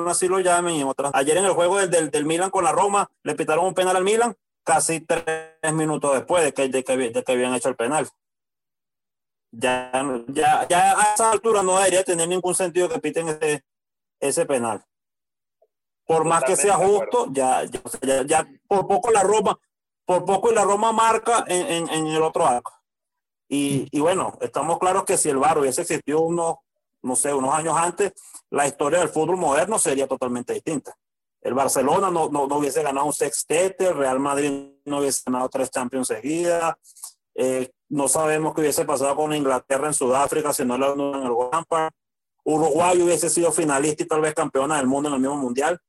así 0.07 0.27
lo 0.27 0.39
llamen 0.39 0.75
y 0.75 0.81
en 0.81 0.87
otras. 0.87 1.11
Ayer 1.13 1.37
en 1.37 1.45
el 1.45 1.51
juego 1.51 1.77
del, 1.77 1.89
del, 1.89 2.11
del, 2.11 2.25
Milan 2.25 2.49
con 2.49 2.63
la 2.63 2.71
Roma 2.71 3.09
le 3.23 3.35
pitaron 3.35 3.65
un 3.65 3.73
penal 3.73 3.95
al 3.95 4.03
Milan 4.03 4.35
casi 4.63 5.01
tres 5.01 5.25
minutos 5.73 6.13
después 6.13 6.43
de 6.43 6.53
que, 6.53 6.69
de 6.69 6.83
que, 6.83 6.97
de 6.97 7.23
que 7.23 7.31
habían 7.31 7.53
hecho 7.53 7.69
el 7.69 7.75
penal. 7.75 8.07
Ya, 9.51 9.91
ya, 10.29 10.67
ya 10.67 10.99
a 10.99 11.13
esa 11.13 11.31
altura 11.31 11.61
no 11.61 11.77
debería 11.77 12.03
tener 12.03 12.27
ningún 12.27 12.55
sentido 12.55 12.89
que 12.89 12.99
piten 12.99 13.29
ese, 13.29 13.63
ese 14.19 14.45
penal. 14.45 14.83
Por 16.05 16.25
más 16.25 16.43
que 16.43 16.55
sea 16.55 16.75
justo, 16.75 17.27
ya, 17.31 17.63
ya, 18.01 18.23
ya, 18.25 18.47
por 18.67 18.87
poco 18.87 19.11
la 19.11 19.21
Roma, 19.21 19.57
por 20.05 20.25
poco 20.25 20.51
la 20.51 20.63
Roma 20.63 20.91
marca 20.91 21.45
en, 21.47 21.67
en, 21.67 21.89
en 21.89 22.07
el 22.07 22.21
otro 22.21 22.45
arco. 22.45 22.73
Y, 23.47 23.87
y, 23.91 23.99
bueno, 23.99 24.37
estamos 24.41 24.79
claros 24.79 25.03
que 25.03 25.17
si 25.17 25.29
el 25.29 25.37
VAR 25.37 25.59
hubiese 25.59 25.81
existido 25.81 26.21
unos 26.21 26.55
no 27.03 27.15
sé, 27.15 27.33
unos 27.33 27.53
años 27.53 27.75
antes, 27.77 28.13
la 28.49 28.65
historia 28.65 28.99
del 28.99 29.09
fútbol 29.09 29.37
moderno 29.37 29.77
sería 29.77 30.07
totalmente 30.07 30.53
distinta. 30.53 30.95
El 31.41 31.53
Barcelona 31.53 32.09
no, 32.09 32.29
no, 32.29 32.43
hubiese 32.43 32.81
ganado 32.81 33.05
un 33.05 33.13
sextete, 33.13 33.87
el 33.87 33.97
Real 33.97 34.19
Madrid 34.19 34.71
no 34.85 34.99
hubiese 34.99 35.23
ganado 35.25 35.49
tres 35.49 35.69
Champions 35.69 36.07
seguidas, 36.07 36.75
eh, 37.35 37.69
no 37.89 38.07
sabemos 38.07 38.53
qué 38.53 38.61
hubiese 38.61 38.85
pasado 38.85 39.15
con 39.15 39.33
Inglaterra 39.35 39.87
en 39.87 39.93
Sudáfrica 39.93 40.53
si 40.53 40.63
no 40.63 40.77
lo 40.77 41.15
en 41.15 41.23
el 41.23 41.31
Wampa. 41.31 41.91
Uruguay 42.45 43.01
hubiese 43.01 43.29
sido 43.29 43.51
finalista 43.51 44.03
y 44.03 44.07
tal 44.07 44.21
vez 44.21 44.33
campeona 44.33 44.77
del 44.77 44.87
mundo 44.87 45.09
en 45.09 45.15
el 45.15 45.21
mismo 45.21 45.37
mundial, 45.37 45.79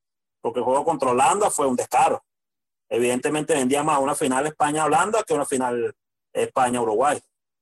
porque 0.40 0.59
el 0.59 0.64
juego 0.64 0.85
contra 0.85 1.11
Holanda 1.11 1.50
fue 1.50 1.66
un 1.66 1.76
descaro. 1.76 2.25
Evidentemente 2.88 3.54
vendía 3.54 3.83
más 3.83 4.00
una 4.00 4.14
final 4.14 4.47
España-Holanda 4.47 5.23
que 5.23 5.35
una 5.35 5.47
final 5.47 5.94
España-Uruguay, 6.33 7.21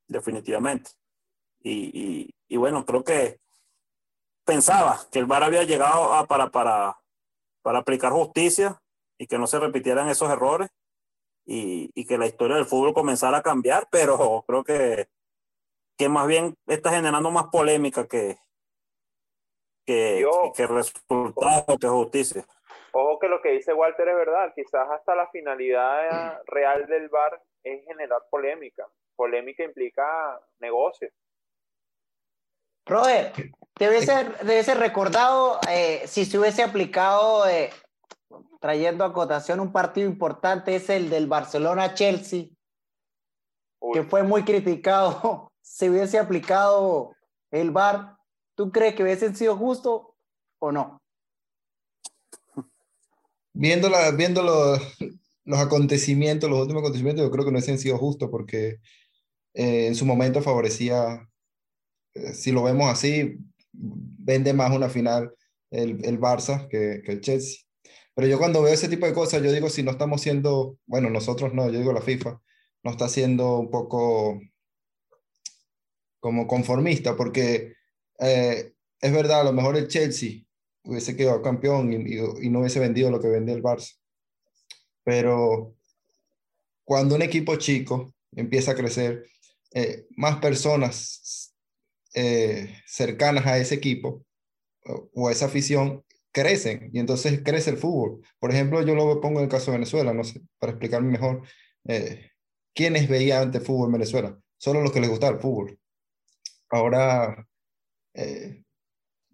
definitivamente. 0.09 0.91
Y, 1.63 1.91
y, 1.93 2.35
y, 2.49 2.57
bueno, 2.57 2.85
creo 2.85 3.05
que 3.05 3.39
pensaba 4.45 4.99
que 5.11 5.19
el 5.21 5.27
VAR 5.27 5.45
había 5.45 5.63
llegado 5.63 6.13
a, 6.13 6.27
para, 6.27 6.51
para, 6.51 6.99
para 7.63 7.79
aplicar 7.79 8.13
justicia 8.13 8.81
y 9.19 9.27
que 9.27 9.39
no 9.39 9.47
se 9.47 9.61
repitieran 9.61 10.09
esos 10.09 10.31
errores 10.31 10.69
y, 11.45 11.91
y, 11.95 12.07
que 12.07 12.19
la 12.19 12.27
historia 12.27 12.57
del 12.57 12.67
fútbol 12.67 12.95
comenzara 12.95 13.39
a 13.39 13.43
cambiar, 13.43 13.87
pero 13.91 14.45
creo 14.47 14.65
que, 14.65 15.09
que 15.97 16.09
más 16.09 16.27
bien 16.27 16.55
está 16.67 16.91
generando 16.91 17.31
más 17.31 17.47
polémica 17.47 18.07
que, 18.07 18.37
que, 19.87 20.21
Yo, 20.21 20.53
que 20.55 20.67
resultado, 20.67 21.79
que 21.79 21.89
justicia. 21.89 22.45
Ojo 22.93 23.19
que 23.19 23.29
lo 23.29 23.41
que 23.41 23.53
dice 23.53 23.73
Walter 23.73 24.09
es 24.09 24.17
verdad, 24.17 24.53
quizás 24.55 24.89
hasta 24.91 25.15
la 25.15 25.29
finalidad 25.31 26.43
real 26.47 26.87
del 26.87 27.09
VAR 27.09 27.41
es 27.63 27.85
generar 27.85 28.21
polémica. 28.31 28.87
Polémica 29.17 29.65
implica 29.65 30.41
negocio. 30.59 31.09
Robert, 32.87 33.37
ser, 33.79 34.39
debe 34.39 34.65
ser 34.65 34.79
recordado 34.79 35.59
eh, 35.69 36.03
si 36.07 36.25
se 36.25 36.39
hubiese 36.39 36.63
aplicado, 36.63 37.49
eh, 37.49 37.71
trayendo 38.61 39.05
a 39.05 39.13
cotación 39.13 39.61
un 39.61 39.73
partido 39.73 40.09
importante, 40.09 40.77
es 40.77 40.89
el 40.91 41.11
del 41.11 41.27
Barcelona-Chelsea, 41.27 42.47
que 43.93 44.03
fue 44.05 44.23
muy 44.23 44.45
criticado. 44.45 45.49
Si 45.65 45.89
hubiese 45.89 46.19
aplicado 46.19 47.15
el 47.53 47.71
VAR, 47.71 48.17
¿tú 48.57 48.73
crees 48.73 48.95
que 48.95 49.05
hubiesen 49.05 49.35
sido 49.35 49.57
justo 49.57 50.17
o 50.59 50.73
no? 50.73 51.01
Viendo, 53.55 53.89
la, 53.89 54.11
viendo 54.11 54.43
los, 54.43 54.81
los 55.45 55.59
acontecimientos, 55.59 56.51
los 56.51 56.61
últimos 56.61 56.83
acontecimientos, 56.83 57.25
yo 57.25 57.31
creo 57.31 57.45
que 57.45 57.53
no 57.53 57.59
hubiesen 57.59 57.79
sido 57.79 57.99
justos 57.99 58.29
porque 58.31 58.81
eh, 59.55 59.87
en 59.87 59.95
su 59.95 60.07
momento 60.07 60.43
favorecía, 60.43 61.15
eh, 61.15 61.32
si 62.35 62.53
lo 62.53 62.63
vemos 62.63 62.91
así, 62.91 63.39
vende 63.73 64.53
más 64.53 64.71
una 64.75 64.89
final 64.89 65.35
el, 65.71 66.05
el 66.05 66.21
Barça 66.21 66.69
que, 66.69 67.03
que, 67.05 67.13
el 67.13 67.21
Chelsea. 67.21 67.61
Pero 68.15 68.29
yo 68.29 68.39
cuando 68.39 68.63
veo 68.63 68.75
ese 68.75 68.89
tipo 68.89 69.07
de 69.07 69.15
cosas, 69.15 69.43
yo 69.43 69.53
digo, 69.53 69.71
si 69.71 69.83
no 69.83 69.91
estamos 69.91 70.21
siendo, 70.21 70.79
bueno, 70.87 71.09
nosotros 71.11 71.55
no, 71.55 71.71
yo 71.71 71.79
digo 71.79 71.93
la 71.93 72.03
FIFA, 72.03 72.41
no 72.83 72.91
está 72.91 73.09
siendo 73.09 73.59
un 73.59 73.71
poco 73.71 74.41
como 76.21 76.47
conformista, 76.47 77.17
porque 77.17 77.75
eh, 78.21 78.73
es 79.01 79.13
verdad, 79.13 79.41
a 79.41 79.45
lo 79.45 79.53
mejor 79.53 79.77
el 79.77 79.89
Chelsea 79.89 80.43
hubiese 80.85 81.17
quedado 81.17 81.43
campeón 81.43 81.93
y, 81.93 81.97
y, 82.47 82.51
no 82.51 82.61
hubiese 82.61 82.81
vendido 82.81 83.11
lo 83.11 83.21
que 83.21 83.29
vende 83.29 83.53
el 83.53 83.63
Barça. 83.63 83.95
Pero 85.05 85.75
cuando 86.85 87.15
un 87.15 87.23
equipo 87.23 87.57
chico 87.57 88.15
empieza 88.33 88.73
a 88.73 88.77
crecer, 88.77 89.27
eh, 89.73 90.07
más 90.17 90.37
personas 90.39 91.52
eh, 92.15 92.81
cercanas 92.87 93.47
a 93.47 93.59
ese 93.59 93.75
equipo 93.75 94.25
o, 95.15 95.29
a 95.29 95.33
esa 95.33 95.47
afición 95.47 96.05
crecen 96.33 96.91
y 96.93 96.99
entonces 96.99 97.43
crece 97.45 97.71
el 97.71 97.77
fútbol. 97.77 98.21
Por 98.39 98.51
ejemplo, 98.51 98.83
yo 98.83 98.95
lo 98.95 99.21
pongo 99.21 99.39
en 99.39 99.45
el 99.45 99.51
caso 99.51 99.71
de 99.71 99.79
Venezuela, 99.79 100.13
no 100.13 100.25
sé, 100.25 100.41
para 100.59 100.73
explicarme 100.73 101.11
mejor. 101.11 101.43
Eh, 101.87 102.31
¿Quiénes 102.75 103.09
veían 103.09 103.45
antes 103.45 103.65
fútbol 103.65 103.89
en 103.89 103.93
Venezuela? 103.93 104.39
Solo 104.59 104.83
los 104.83 104.93
que 104.93 105.01
les 105.01 105.11
gustaba 105.11 105.35
el 105.35 105.41
fútbol. 105.41 105.79
Ahora, 106.71 107.47
eh, 108.15 108.63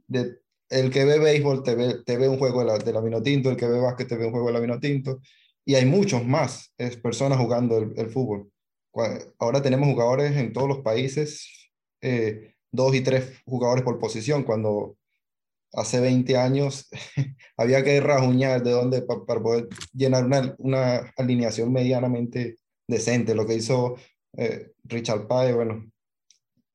el 0.08 0.90
que 0.90 1.04
ve 1.04 1.18
béisbol 1.18 1.62
te 1.62 1.74
ve, 1.74 2.28
un 2.28 2.38
juego 2.38 2.60
de 2.60 2.66
la, 2.66 2.78
de 2.78 2.92
la 2.92 3.00
Vinotinto, 3.00 3.50
el 3.50 3.56
que 3.56 3.66
ve 3.66 3.78
básquet 3.78 4.08
te 4.08 4.16
ve 4.16 4.26
un 4.26 4.32
juego 4.32 4.48
de 4.48 4.54
la 4.54 4.60
Vinotinto, 4.60 5.20
y 5.64 5.74
hay 5.74 5.84
muchos 5.84 6.24
más 6.24 6.74
personas 7.02 7.38
jugando 7.38 7.78
el, 7.78 7.92
el, 7.96 8.10
fútbol. 8.10 8.50
Ahora 9.38 9.62
tenemos 9.62 9.88
jugadores 9.88 10.36
en 10.36 10.52
todos 10.52 10.68
los 10.68 10.78
países, 10.80 11.70
eh, 12.00 12.54
dos 12.70 12.94
y 12.94 13.00
tres 13.00 13.40
jugadores 13.44 13.84
por 13.84 13.98
posición, 13.98 14.44
cuando 14.44 14.96
hace 15.72 16.00
20 16.00 16.36
años 16.36 16.88
había 17.56 17.82
que 17.84 18.00
rajuñar 18.00 18.62
de 18.62 18.70
dónde 18.70 19.02
para, 19.02 19.24
para 19.24 19.42
poder 19.42 19.68
llenar 19.92 20.24
una, 20.24 20.54
una, 20.58 21.12
alineación 21.16 21.72
medianamente 21.72 22.56
decente. 22.86 23.34
Lo 23.34 23.46
que 23.46 23.54
hizo 23.54 23.96
eh, 24.36 24.72
Richard 24.84 25.26
Pae, 25.26 25.52
bueno, 25.52 25.90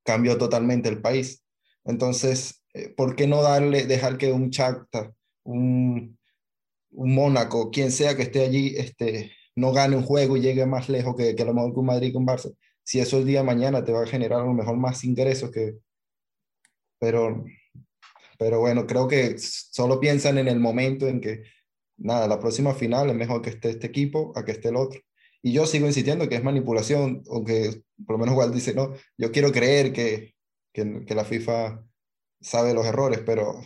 cambió 0.03 0.37
totalmente 0.37 0.89
el 0.89 1.01
país. 1.01 1.43
Entonces, 1.85 2.63
eh, 2.73 2.89
¿por 2.89 3.15
qué 3.15 3.27
no 3.27 3.41
darle, 3.41 3.85
dejar 3.85 4.17
que 4.17 4.31
un 4.31 4.51
Chacta, 4.51 5.11
un, 5.43 6.17
un 6.91 7.15
Mónaco, 7.15 7.71
quien 7.71 7.91
sea 7.91 8.15
que 8.15 8.23
esté 8.23 8.43
allí, 8.43 8.75
este, 8.77 9.31
no 9.55 9.71
gane 9.71 9.95
un 9.95 10.03
juego 10.03 10.37
y 10.37 10.41
llegue 10.41 10.65
más 10.65 10.89
lejos 10.89 11.15
que, 11.15 11.35
que 11.35 11.43
a 11.43 11.45
lo 11.45 11.53
mejor 11.53 11.73
que 11.73 11.79
un 11.79 11.85
Madrid 11.85 12.13
con 12.13 12.25
Barça? 12.25 12.53
Si 12.83 12.99
eso 12.99 13.17
el 13.17 13.25
día 13.25 13.39
de 13.39 13.45
mañana 13.45 13.83
te 13.83 13.91
va 13.91 14.03
a 14.03 14.07
generar 14.07 14.41
a 14.41 14.45
lo 14.45 14.53
mejor 14.53 14.77
más 14.77 15.03
ingresos 15.03 15.51
que... 15.51 15.77
Pero 16.99 17.43
pero 18.43 18.59
bueno, 18.59 18.85
creo 18.87 19.07
que 19.07 19.37
solo 19.37 20.01
piensan 20.01 20.37
en 20.37 20.49
el 20.49 20.59
momento 20.59 21.07
en 21.07 21.21
que, 21.21 21.43
nada, 21.97 22.27
la 22.27 22.39
próxima 22.39 22.73
final 22.73 23.09
es 23.09 23.15
mejor 23.15 23.41
que 23.41 23.51
esté 23.51 23.69
este 23.69 23.87
equipo 23.87 24.33
a 24.35 24.43
que 24.43 24.51
esté 24.51 24.69
el 24.69 24.75
otro. 24.75 24.99
Y 25.41 25.53
yo 25.53 25.65
sigo 25.65 25.87
insistiendo 25.87 26.27
que 26.27 26.35
es 26.35 26.43
manipulación, 26.43 27.23
aunque 27.29 27.83
por 28.05 28.15
lo 28.15 28.17
menos 28.17 28.35
Walt 28.35 28.53
dice, 28.53 28.73
no, 28.73 28.93
yo 29.17 29.31
quiero 29.31 29.51
creer 29.51 29.93
que, 29.93 30.35
que, 30.73 31.15
la 31.15 31.25
FIFA 31.25 31.85
sabe 32.41 32.73
los 32.73 32.85
errores, 32.85 33.21
pero, 33.25 33.61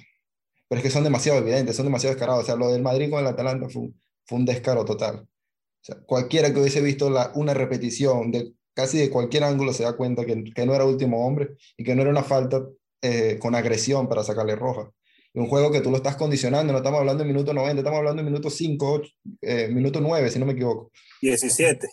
pero 0.68 0.80
es 0.80 0.84
que 0.84 0.92
son 0.92 1.04
demasiado 1.04 1.40
evidentes, 1.40 1.76
son 1.76 1.86
demasiado 1.86 2.14
descarados. 2.14 2.44
O 2.44 2.46
sea, 2.46 2.56
lo 2.56 2.72
del 2.72 2.82
Madrid 2.84 3.10
con 3.10 3.20
el 3.20 3.27
Atalanta 3.27 3.70
fue, 3.70 3.92
fue 4.25 4.40
un 4.40 4.46
descaro 4.46 4.86
total. 4.86 5.22
O 5.22 5.84
sea, 5.84 5.96
cualquiera 6.01 6.53
que 6.53 6.60
hubiese 6.60 6.82
visto 6.82 7.12
una 7.36 7.53
repetición 7.53 8.32
de 8.32 8.53
casi 8.77 9.00
de 9.00 9.09
cualquier 9.09 9.44
ángulo 9.44 9.74
se 9.74 9.81
da 9.81 9.98
cuenta 9.98 10.24
que, 10.24 10.44
que 10.53 10.66
no 10.68 10.75
era 10.75 10.85
último 10.85 11.25
hombre 11.25 11.55
y 11.75 11.83
que 11.83 11.96
no 11.96 12.03
era 12.03 12.11
una 12.11 12.22
falta 12.22 12.63
eh, 13.01 13.40
con 13.40 13.55
agresión 13.55 14.07
para 14.07 14.24
sacarle 14.24 14.55
roja. 14.55 14.92
Un 15.33 15.48
juego 15.48 15.72
que 15.72 15.81
tú 15.81 15.90
lo 15.90 15.98
estás 15.98 16.16
condicionando, 16.16 16.72
no 16.72 16.77
estamos 16.77 17.00
hablando 17.00 17.24
en 17.24 17.29
minuto 17.29 17.55
90, 17.55 17.79
estamos 17.79 17.98
hablando 17.98 18.22
en 18.22 18.27
minuto 18.27 18.51
5, 18.51 18.92
8, 18.94 19.11
eh, 19.42 19.68
minuto 19.70 20.00
9, 20.00 20.29
si 20.29 20.37
no 20.37 20.46
me 20.46 20.53
equivoco. 20.53 20.92
17. 21.24 21.87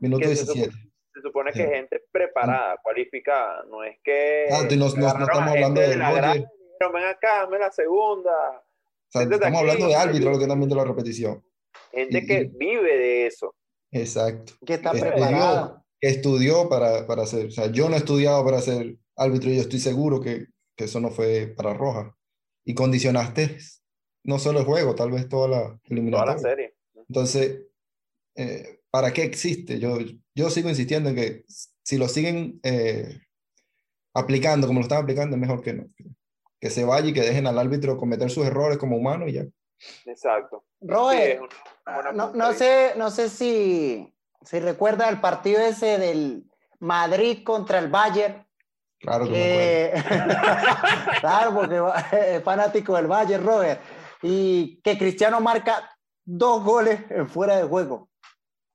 Minuto 0.00 0.26
17. 0.26 0.70
Se 0.70 1.20
supone 1.20 1.52
que 1.52 1.64
sí. 1.64 1.70
gente 1.70 2.02
preparada, 2.10 2.78
cualificada, 2.82 3.64
no 3.70 3.84
es 3.84 3.98
que. 4.02 4.46
Ah, 4.50 4.62
no, 4.62 4.74
no, 4.74 4.94
no 4.96 5.24
estamos 5.24 5.50
hablando 5.50 5.80
de. 5.82 5.96
La 5.96 6.12
gran, 6.12 6.46
pero 6.78 6.92
ven 6.92 7.04
acá, 7.04 7.42
dame 7.42 7.58
la 7.58 7.70
segunda. 7.70 8.32
O 8.58 9.10
sea, 9.10 9.22
estamos 9.22 9.60
hablando 9.60 9.86
de 9.86 9.94
árbitro, 9.94 10.30
lo 10.30 10.38
que 10.38 10.46
también 10.46 10.70
de 10.70 10.76
la 10.76 10.84
repetición. 10.84 11.44
Gente 11.92 12.18
y, 12.18 12.26
que 12.26 12.50
vive 12.54 12.96
de 12.96 13.26
eso. 13.26 13.54
Exacto. 13.90 14.54
Que 14.64 14.74
está 14.74 14.92
preparado. 14.92 15.76
Que 15.76 15.85
estudió 16.08 16.68
para, 16.68 17.06
para 17.06 17.22
hacer. 17.22 17.46
O 17.46 17.50
sea, 17.50 17.66
yo 17.70 17.88
no 17.88 17.94
he 17.94 17.98
estudiado 17.98 18.44
para 18.44 18.58
hacer 18.58 18.96
árbitro, 19.16 19.50
yo 19.50 19.60
estoy 19.60 19.78
seguro 19.78 20.20
que, 20.20 20.46
que, 20.76 20.84
eso 20.84 21.00
no 21.00 21.10
fue 21.10 21.54
para 21.56 21.74
Roja. 21.74 22.16
Y 22.64 22.74
condicionaste 22.74 23.58
no 24.24 24.38
solo 24.38 24.60
el 24.60 24.66
juego, 24.66 24.94
tal 24.94 25.12
vez 25.12 25.28
toda 25.28 25.48
la 25.48 25.80
eliminatoria. 25.84 26.36
Toda 26.36 26.48
la 26.48 26.56
serie. 26.56 26.74
Entonces, 27.08 27.62
eh, 28.34 28.80
¿para 28.90 29.12
qué 29.12 29.22
existe? 29.22 29.78
Yo, 29.78 29.98
yo 30.34 30.50
sigo 30.50 30.68
insistiendo 30.68 31.10
en 31.10 31.16
que 31.16 31.44
si 31.82 31.96
lo 31.96 32.08
siguen 32.08 32.58
eh, 32.62 33.20
aplicando 34.14 34.66
como 34.66 34.80
lo 34.80 34.84
están 34.84 35.02
aplicando, 35.02 35.36
es 35.36 35.40
mejor 35.40 35.62
que 35.62 35.74
no. 35.74 35.86
Que 36.60 36.70
se 36.70 36.84
vaya 36.84 37.08
y 37.08 37.12
que 37.12 37.20
dejen 37.20 37.46
al 37.46 37.58
árbitro 37.58 37.96
cometer 37.96 38.30
sus 38.30 38.46
errores 38.46 38.78
como 38.78 38.96
humano 38.96 39.28
y 39.28 39.34
ya. 39.34 39.46
Exacto. 40.06 40.64
Sí, 40.80 40.86
una, 40.88 42.00
una 42.00 42.12
no, 42.12 42.32
no, 42.32 42.52
sé, 42.52 42.94
no 42.96 43.10
sé 43.10 43.28
si, 43.28 44.12
si 44.46 44.60
recuerda 44.60 45.08
el 45.08 45.20
partido 45.20 45.60
ese 45.60 45.98
del 45.98 46.44
Madrid 46.78 47.44
contra 47.44 47.78
el 47.78 47.88
Bayern, 47.88 48.46
Claro 48.98 49.28
que 49.28 49.86
eh, 49.86 49.92
claro, 51.20 51.54
porque 51.54 51.82
es 52.12 52.42
fanático 52.42 52.96
del 52.96 53.06
Valle, 53.06 53.38
Robert. 53.38 53.80
Y 54.22 54.80
que 54.82 54.96
Cristiano 54.96 55.40
marca 55.40 55.90
dos 56.24 56.64
goles 56.64 57.00
en 57.10 57.28
fuera 57.28 57.56
de 57.56 57.64
juego. 57.64 58.08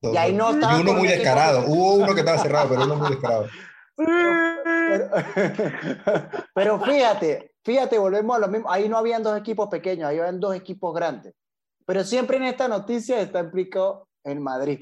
Dos 0.02 0.14
y 0.14 0.18
ahí 0.18 0.34
no 0.34 0.52
estaba. 0.52 0.78
Y 0.78 0.82
uno 0.82 0.94
muy 0.94 1.08
descarado. 1.08 1.66
Hubo 1.68 1.96
uno 1.96 2.14
que 2.14 2.22
estaba 2.22 2.38
cerrado, 2.38 2.70
pero 2.70 2.84
uno 2.84 2.96
muy 2.96 3.10
descarado. 3.10 3.48
Pero, 3.96 5.10
pero, 6.54 6.80
fíjate, 6.80 7.54
fíjate, 7.64 7.98
volvemos 7.98 8.36
a 8.36 8.40
lo 8.40 8.48
mismo. 8.48 8.72
Ahí 8.72 8.88
no 8.88 8.98
habían 8.98 9.24
dos 9.24 9.38
equipos 9.38 9.70
pequeños, 9.70 10.08
ahí 10.08 10.20
habían 10.20 10.40
dos 10.40 10.56
equipos 10.56 10.94
grandes. 10.94 11.34
Pero 11.86 12.04
siempre 12.04 12.38
en 12.38 12.44
esta 12.44 12.68
noticia 12.68 13.20
está 13.20 13.40
implicado 13.40 14.08
el 14.24 14.40
Madrid. 14.40 14.82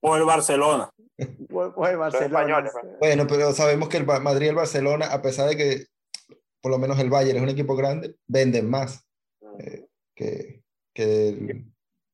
O 0.00 0.16
el 0.16 0.24
Barcelona. 0.24 0.90
O 1.50 1.86
el 1.86 1.96
Barcelona. 1.96 2.70
Bueno, 3.00 3.26
pero 3.26 3.52
sabemos 3.52 3.88
que 3.88 3.96
el 3.96 4.06
Madrid 4.06 4.46
y 4.46 4.48
el 4.50 4.54
Barcelona, 4.54 5.06
a 5.06 5.22
pesar 5.22 5.48
de 5.48 5.56
que 5.56 5.86
por 6.60 6.72
lo 6.72 6.78
menos 6.78 6.98
el 6.98 7.10
Bayern 7.10 7.36
es 7.36 7.42
un 7.44 7.48
equipo 7.48 7.76
grande, 7.76 8.16
venden 8.26 8.68
más 8.68 9.06
eh, 9.60 9.86
que, 10.14 10.62
que, 10.92 11.28
el, 11.28 11.64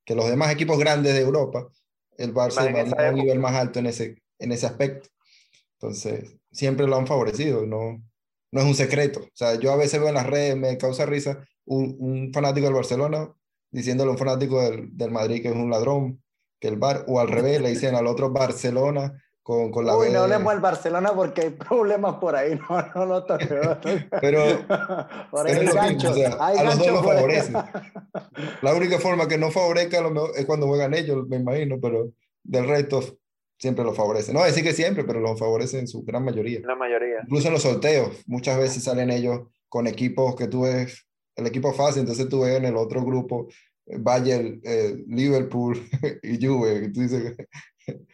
que, 0.04 0.14
los 0.14 0.28
demás 0.28 0.52
equipos 0.52 0.78
grandes 0.78 1.14
de 1.14 1.20
Europa. 1.20 1.68
El 2.18 2.34
Barça 2.34 2.70
está 2.76 3.08
a 3.08 3.10
un 3.10 3.16
nivel 3.16 3.38
más 3.38 3.54
alto 3.54 3.78
en 3.78 3.86
ese, 3.86 4.22
en 4.38 4.52
ese 4.52 4.66
aspecto. 4.66 5.08
Entonces, 5.80 6.36
siempre 6.50 6.86
lo 6.86 6.96
han 6.96 7.06
favorecido, 7.06 7.66
no, 7.66 8.02
no 8.52 8.60
es 8.60 8.66
un 8.66 8.74
secreto. 8.74 9.20
O 9.20 9.30
sea, 9.32 9.58
yo 9.58 9.72
a 9.72 9.76
veces 9.76 9.98
veo 9.98 10.10
en 10.10 10.16
las 10.16 10.26
redes, 10.26 10.56
me 10.56 10.76
causa 10.76 11.06
risa, 11.06 11.46
un, 11.64 11.96
un 11.98 12.32
fanático 12.32 12.66
del 12.66 12.74
Barcelona 12.74 13.32
diciéndole 13.70 14.10
a 14.10 14.12
un 14.12 14.18
fanático 14.18 14.60
del, 14.60 14.96
del 14.96 15.10
Madrid 15.10 15.40
que 15.40 15.48
es 15.48 15.54
un 15.54 15.70
ladrón, 15.70 16.21
que 16.62 16.68
el 16.68 16.76
bar, 16.76 17.04
o 17.08 17.18
al 17.18 17.26
revés, 17.26 17.60
le 17.60 17.70
dicen 17.70 17.96
al 17.96 18.06
otro 18.06 18.30
Barcelona 18.30 19.20
con, 19.42 19.72
con 19.72 19.84
la 19.84 19.96
Uy, 19.96 20.06
B. 20.06 20.12
no 20.12 20.20
hablemos 20.20 20.52
del 20.52 20.62
Barcelona 20.62 21.12
porque 21.12 21.40
hay 21.40 21.50
problemas 21.50 22.14
por 22.20 22.36
ahí, 22.36 22.56
no, 22.70 22.86
no, 22.94 23.06
no 23.06 23.24
toque. 23.24 23.48
pero 24.20 24.44
por 25.32 25.44
ahí 25.44 25.66
es 25.66 25.74
gancho, 25.74 26.12
mismo, 26.12 26.24
o 26.24 26.28
sea, 26.28 26.36
hay 26.38 26.58
a 26.58 26.62
los 26.62 26.78
dos 26.78 26.86
los 26.86 27.04
favorece. 27.04 27.52
La 28.62 28.74
única 28.74 29.00
forma 29.00 29.26
que 29.26 29.38
no 29.38 29.50
favorezca 29.50 29.98
a 29.98 30.02
lo 30.02 30.12
mejor 30.12 30.30
es 30.36 30.46
cuando 30.46 30.68
juegan 30.68 30.94
ellos, 30.94 31.26
me 31.26 31.38
imagino, 31.38 31.80
pero 31.82 32.12
del 32.44 32.68
resto 32.68 33.02
siempre 33.58 33.84
los 33.84 33.96
favorece. 33.96 34.32
No 34.32 34.44
decir 34.44 34.62
que 34.62 34.72
siempre, 34.72 35.02
pero 35.02 35.18
los 35.18 35.36
favorece 35.36 35.80
en 35.80 35.88
su 35.88 36.04
gran 36.04 36.24
mayoría. 36.24 36.60
La 36.64 36.76
mayoría. 36.76 37.22
Incluso 37.24 37.48
en 37.48 37.54
los 37.54 37.62
sorteos, 37.62 38.22
muchas 38.26 38.56
veces 38.56 38.84
salen 38.84 39.10
ellos 39.10 39.48
con 39.68 39.88
equipos 39.88 40.36
que 40.36 40.46
tú 40.46 40.62
ves, 40.62 41.08
el 41.34 41.48
equipo 41.48 41.72
fácil, 41.72 42.02
entonces 42.02 42.28
tú 42.28 42.42
ves 42.42 42.56
en 42.56 42.66
el 42.66 42.76
otro 42.76 43.04
grupo 43.04 43.48
Bayern, 43.86 44.60
eh, 44.64 45.04
Liverpool 45.06 45.78
y 46.22 46.44
Juve. 46.44 46.84
Y 46.84 46.92
tú 46.92 47.00
dices, 47.00 47.36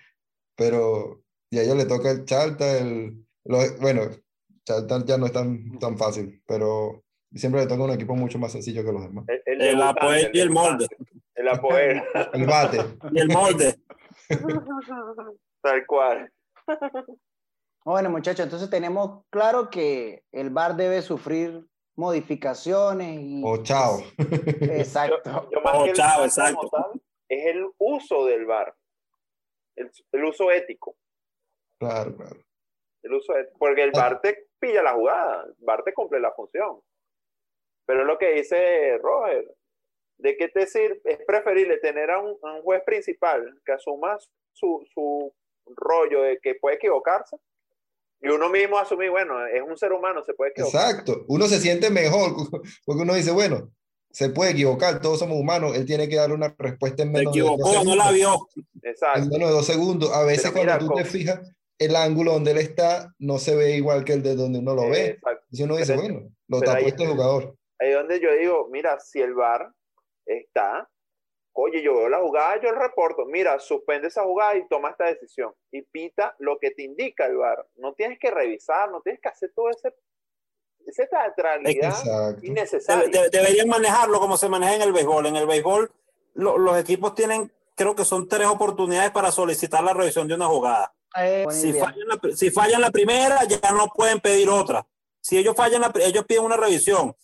pero 0.57 1.23
y 1.51 1.59
a 1.59 1.63
ellos 1.63 1.77
le 1.77 1.87
toca 1.87 2.11
el 2.11 2.25
Charta, 2.25 2.79
el, 2.79 3.25
lo, 3.45 3.59
bueno, 3.81 4.03
Charta 4.65 5.05
ya 5.05 5.17
no 5.17 5.27
es 5.27 5.33
tan, 5.33 5.79
tan 5.79 5.97
fácil, 5.97 6.43
pero 6.47 7.05
siempre 7.33 7.63
le 7.63 7.67
toca 7.67 7.85
un 7.85 7.93
equipo 7.93 8.15
mucho 8.15 8.39
más 8.39 8.53
sencillo 8.53 8.85
que 8.85 8.93
los 8.93 9.03
demás. 9.03 9.25
El, 9.29 9.43
el, 9.47 9.63
el 9.63 9.83
apoel 9.83 10.31
y 10.33 10.41
el 10.41 10.51
molde. 10.51 10.87
El 11.35 11.49
apoel. 11.49 12.03
el 12.33 12.47
bate. 12.47 12.79
Y 13.13 13.21
el 13.21 13.29
molde. 13.29 13.79
Tal 15.63 15.87
cual. 15.87 16.31
Bueno, 17.85 18.11
muchachos, 18.11 18.45
entonces 18.45 18.69
tenemos 18.69 19.25
claro 19.31 19.71
que 19.71 20.23
el 20.33 20.51
VAR 20.51 20.77
debe 20.77 21.01
sufrir 21.01 21.65
modificaciones 21.99 23.19
y... 23.21 23.43
O 23.45 23.63
chao. 23.63 23.99
Exacto. 24.61 25.49
Yo 25.51 25.61
más 25.61 25.75
O 25.75 25.85
que 25.85 25.91
el 25.91 25.97
chao, 25.97 26.25
exacto. 26.25 26.69
tal, 26.71 27.01
es 27.29 27.47
el 27.47 27.67
uso 27.79 28.25
del 28.27 28.47
VAR. 28.47 28.75
El, 29.77 29.91
el 30.13 30.25
uso 30.25 30.51
ético. 30.51 30.97
Claro, 31.79 32.17
claro. 32.17 32.37
El 33.03 33.13
uso 33.15 33.37
ético. 33.37 33.59
Porque 33.59 33.83
el 33.83 33.91
Ah. 33.95 34.01
VAR 34.01 34.21
te 34.21 34.47
pilla 34.59 34.83
la 34.83 34.95
jugada. 34.95 35.45
El 35.45 35.55
VAR 35.59 35.83
te 35.83 35.93
cumple 35.93 36.21
la 36.21 36.33
función. 36.33 36.81
Pero 37.87 38.01
es 38.03 38.07
lo 38.07 38.19
que 38.19 38.33
dice 38.33 38.99
Roger. 38.99 39.45
¿De 40.19 40.37
qué 40.37 40.49
te 40.49 40.67
sirve? 40.67 41.01
Es 41.05 41.19
preferible 41.27 41.79
tener 41.79 42.11
a 42.11 42.19
un, 42.19 42.37
a 42.43 42.55
un 42.55 42.63
juez 42.63 42.83
principal 42.85 43.61
que 43.65 43.73
asuma 43.73 44.19
su, 44.53 44.85
su 44.93 45.33
rollo 45.67 46.23
de 46.23 46.39
que 46.41 46.55
puede 46.57 46.77
equivocarse 46.77 47.37
y 48.21 48.29
uno 48.29 48.49
mismo 48.49 48.79
asumir, 48.79 49.11
bueno, 49.11 49.47
es 49.47 49.63
un 49.63 49.77
ser 49.77 49.93
humano, 49.93 50.25
se 50.25 50.35
puede 50.35 50.51
equivocar. 50.51 50.91
Exacto. 50.91 51.25
Uno 51.29 51.47
se 51.47 51.61
siente 51.61 51.91
mejor 51.91 52.35
porque 52.85 53.03
uno 53.03 53.15
dice, 53.15 53.31
bueno, 53.31 53.71
se 54.11 54.31
puede 54.31 54.53
equivocar, 54.53 55.01
todos 55.01 55.19
somos 55.19 55.39
humanos, 55.39 55.77
él 55.77 55.85
tiene 55.85 56.09
que 56.09 56.17
darle 56.17 56.35
una 56.35 56.55
respuesta 56.59 57.03
en 57.03 57.11
Se 57.13 57.19
menos 57.19 57.35
de 57.35 57.41
dos 57.41 57.51
equivocó, 57.53 57.85
no 57.85 57.95
la 57.97 58.09
segundos. 58.11 58.15
vio. 58.15 58.65
Exacto. 58.91 59.19
En 59.21 59.29
menos 59.29 59.49
de 59.51 59.55
dos 59.55 59.67
segundos. 59.67 60.13
A 60.13 60.25
veces 60.25 60.53
mira, 60.55 60.77
cuando 60.79 60.89
tú 60.89 60.95
te 60.99 61.05
fijas, 61.05 61.41
el 61.79 61.95
ángulo 61.95 62.33
donde 62.33 62.51
él 62.53 62.59
está 62.59 63.13
no 63.19 63.39
se 63.39 63.55
ve 63.55 63.77
igual 63.77 64.05
que 64.05 64.15
el 64.15 64.23
de 64.23 64.35
donde 64.35 64.59
uno 64.59 64.75
lo 64.75 64.89
ve. 64.89 65.07
Exacto. 65.11 65.47
Y 65.51 65.63
uno 65.63 65.77
dice, 65.77 65.95
Pero- 65.95 66.03
bueno, 66.03 66.29
lo 66.49 66.61
tapó 66.61 66.79
ahí- 66.79 66.87
este 66.87 67.07
jugador. 67.07 67.55
Ahí 67.79 67.91
es 67.91 67.95
donde 67.95 68.19
yo 68.21 68.33
digo, 68.33 68.69
mira, 68.73 68.99
si 68.99 69.21
el 69.21 69.35
VAR 69.35 69.71
está, 70.27 70.89
oye, 71.61 71.83
yo 71.83 71.95
veo 71.95 72.09
la 72.09 72.21
jugada, 72.21 72.61
yo 72.63 72.69
el 72.69 72.77
reporto, 72.77 73.25
mira, 73.27 73.59
suspende 73.59 74.09
esa 74.09 74.23
jugada 74.23 74.57
y 74.57 74.69
toma 74.69 74.91
esta 74.91 75.07
decisión. 75.07 75.53
Y 75.73 75.83
pita 75.83 76.35
lo 76.39 76.59
que 76.59 76.71
te 76.71 76.83
indica 76.85 77.27
el 77.27 77.37
VAR. 77.37 77.67
No 77.77 77.95
tienes 77.95 78.19
que 78.19 78.31
revisar, 78.31 78.91
no 78.91 79.01
tienes 79.01 79.21
que 79.21 79.29
hacer 79.29 79.51
todo 79.55 79.69
ese, 79.71 79.93
esa 80.87 81.07
teatralidad 81.09 81.91
Exacto. 81.91 82.47
innecesaria. 82.47 83.09
Debe- 83.09 83.29
de- 83.31 83.39
deberían 83.39 83.69
manejarlo 83.69 84.21
como 84.21 84.37
se 84.37 84.49
maneja 84.49 84.77
en 84.77 84.83
el 84.83 84.93
béisbol. 84.93 85.27
En 85.27 85.37
el 85.37 85.47
béisbol, 85.47 85.91
lo- 86.35 86.59
los 86.59 86.79
equipos 86.79 87.15
tienen, 87.15 87.53
creo 87.75 87.95
que 87.97 88.05
son 88.05 88.29
tres 88.29 88.47
oportunidades 88.47 89.11
para 89.11 89.33
solicitar 89.33 89.83
la 89.83 89.93
revisión 89.95 90.29
de 90.29 90.35
una 90.35 90.47
jugada. 90.47 90.95
Eh, 91.19 91.45
Si 91.51 91.73
fallan, 91.73 92.07
la, 92.07 92.37
si 92.37 92.51
fallan 92.51 92.81
la 92.81 92.91
primera, 92.91 93.43
ya 93.45 93.73
no 93.73 93.89
pueden 93.89 94.21
pedir 94.21 94.49
otra. 94.49 94.87
Si 95.21 95.37
ellos 95.37 95.57
fallan, 95.57 95.81
la, 95.81 95.93
ellos 96.05 96.25
piden 96.25 96.45
una 96.45 96.57
revisión 96.57 97.17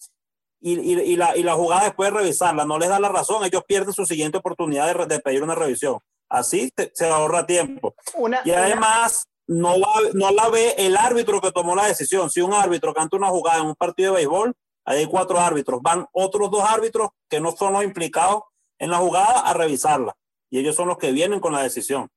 y, 0.65 0.81
y- 0.81 1.01
y 1.13 1.17
la, 1.17 1.37
y 1.37 1.43
la 1.43 1.55
jugada 1.55 1.85
después 1.85 2.11
de 2.13 2.19
revisarla 2.19 2.65
no 2.65 2.79
les 2.79 2.89
da 2.89 2.99
la 2.99 3.09
razón, 3.11 3.45
ellos 3.45 3.63
pierden 3.67 3.93
su 3.93 4.07
siguiente 4.07 4.39
oportunidad 4.39 4.93
de, 4.95 5.07
de 5.07 5.21
pedir 5.21 5.43
una 5.43 5.55
revisión. 5.55 5.99
Así 6.29 6.71
te- 6.71 6.91
se 6.95 7.07
ahorra 7.09 7.45
tiempo. 7.47 7.95
Una, 8.15 8.41
Y 8.45 8.51
una- 8.51 8.65
además, 8.65 9.27
no, 9.47 9.79
va, 9.79 10.01
no 10.15 10.31
la 10.31 10.49
ve 10.49 10.75
el 10.79 10.97
árbitro 10.97 11.41
que 11.41 11.53
tomó 11.53 11.75
la 11.77 11.87
decisión. 11.87 12.31
Si 12.31 12.41
un 12.41 12.55
árbitro 12.55 12.95
canta 12.95 13.17
una 13.17 13.29
jugada 13.29 13.61
en 13.61 13.67
un 13.67 13.75
partido 13.75 14.13
de 14.15 14.21
béisbol, 14.21 14.55
ahí 14.87 15.01
hay 15.01 15.07
cuatro 15.07 15.39
árbitros. 15.39 15.83
Van 15.83 16.07
otros 16.13 16.51
dos 16.51 16.65
árbitros 16.65 17.11
que 17.29 17.41
no 17.41 17.53
son 17.53 17.75
los 17.75 17.85
implicados 17.85 18.43
en 18.79 18.91
la 18.91 18.97
jugada 18.99 19.41
a 19.41 19.53
revisarla. 19.53 20.17
Y 20.51 20.59
ellos 20.61 20.75
son 20.77 20.89
los 20.89 20.97
que 20.99 21.13
vienen 21.13 21.41
con 21.41 21.53
la 21.53 21.63
decisión. 21.63 22.09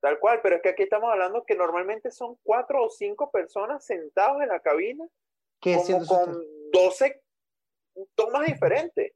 Tal 0.00 0.18
cual, 0.18 0.40
pero 0.42 0.56
es 0.56 0.62
que 0.62 0.70
aquí 0.70 0.82
estamos 0.84 1.10
hablando 1.10 1.44
que 1.44 1.54
normalmente 1.56 2.10
son 2.10 2.36
cuatro 2.42 2.84
o 2.84 2.88
cinco 2.90 3.30
personas 3.30 3.84
sentados 3.84 4.42
en 4.42 4.48
la 4.48 4.60
cabina 4.60 5.04
que 5.60 5.76
como 5.76 6.06
con 6.06 6.38
12 6.72 7.20
tomas 8.14 8.46
diferentes. 8.46 9.12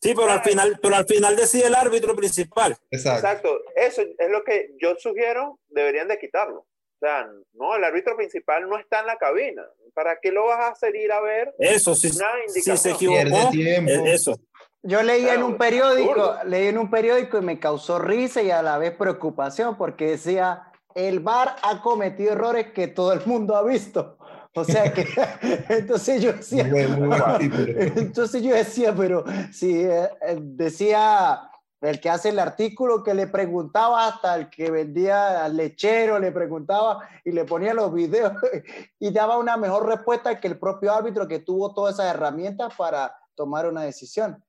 Sí, 0.00 0.14
pero 0.16 0.30
al 0.32 0.42
final, 0.42 0.78
pero 0.82 0.96
al 0.96 1.06
final 1.06 1.36
decide 1.36 1.66
el 1.68 1.74
árbitro 1.76 2.16
principal. 2.16 2.76
Exacto. 2.90 3.26
Exacto, 3.28 3.60
eso 3.76 4.02
es 4.02 4.30
lo 4.30 4.42
que 4.42 4.70
yo 4.80 4.96
sugiero, 4.98 5.60
deberían 5.68 6.08
de 6.08 6.18
quitarlo. 6.18 6.60
O 6.60 6.98
sea, 7.04 7.28
no, 7.54 7.76
el 7.76 7.84
árbitro 7.84 8.16
principal 8.16 8.68
no 8.68 8.78
está 8.78 9.00
en 9.00 9.06
la 9.06 9.16
cabina. 9.16 9.64
¿Para 9.94 10.18
qué 10.20 10.32
lo 10.32 10.46
vas 10.46 10.58
a 10.60 10.68
hacer 10.68 10.94
ir 10.96 11.12
a 11.12 11.20
ver 11.20 11.54
Eso, 11.58 11.94
si, 11.94 12.08
una 12.08 12.26
si 12.46 12.58
indicación? 12.60 12.78
se 12.78 12.90
equivocó, 12.92 13.50
tiempo. 13.50 13.90
eso. 14.06 14.40
Yo 14.84 15.02
leía 15.02 15.34
en 15.34 15.40
Claro, 15.40 15.46
un 15.46 15.58
periódico, 15.58 16.10
absurdo. 16.24 16.44
leí 16.50 16.66
en 16.66 16.78
un 16.78 16.90
periódico 16.90 17.38
y 17.38 17.42
me 17.42 17.60
causó 17.60 17.98
risa 18.00 18.42
y 18.42 18.50
a 18.50 18.62
la 18.62 18.78
vez 18.78 18.92
preocupación 18.96 19.76
porque 19.78 20.06
decía, 20.10 20.72
el 20.96 21.20
VAR 21.20 21.54
ha 21.62 21.80
cometido 21.82 22.32
errores 22.32 22.72
que 22.72 22.88
todo 22.88 23.12
el 23.12 23.24
mundo 23.26 23.54
ha 23.56 23.62
visto. 23.62 24.18
O 24.54 24.64
sea 24.64 24.92
que, 24.92 25.06
entonces 25.68 26.22
yo 26.22 26.32
decía, 26.32 26.64
Muy 26.64 26.86
muy 26.86 27.18
entonces 27.96 28.42
yo 28.42 28.54
decía, 28.54 28.94
pero 28.94 29.24
si 29.50 29.82
eh, 29.82 30.10
eh, 30.20 30.38
decía 30.40 31.48
el 31.80 32.00
que 32.00 32.10
hace 32.10 32.28
el 32.28 32.38
artículo 32.38 33.02
que 33.02 33.12
le 33.12 33.26
preguntaba 33.26 34.06
hasta 34.06 34.36
el 34.36 34.50
que 34.50 34.70
vendía 34.70 35.44
al 35.44 35.56
lechero, 35.56 36.18
le 36.18 36.30
preguntaba 36.30 37.08
y 37.24 37.32
le 37.32 37.44
ponía 37.44 37.74
los 37.74 37.92
videos 37.92 38.32
y 39.00 39.10
daba 39.10 39.36
una 39.36 39.56
mejor 39.56 39.86
respuesta 39.86 40.38
que 40.38 40.48
el 40.48 40.58
propio 40.58 40.92
árbitro 40.92 41.26
que 41.26 41.40
tuvo 41.40 41.74
todas 41.74 41.94
esas 41.94 42.14
herramientas 42.14 42.72
para 42.76 43.14
tomar 43.34 43.66
una 43.66 43.82
decisión. 43.82 44.42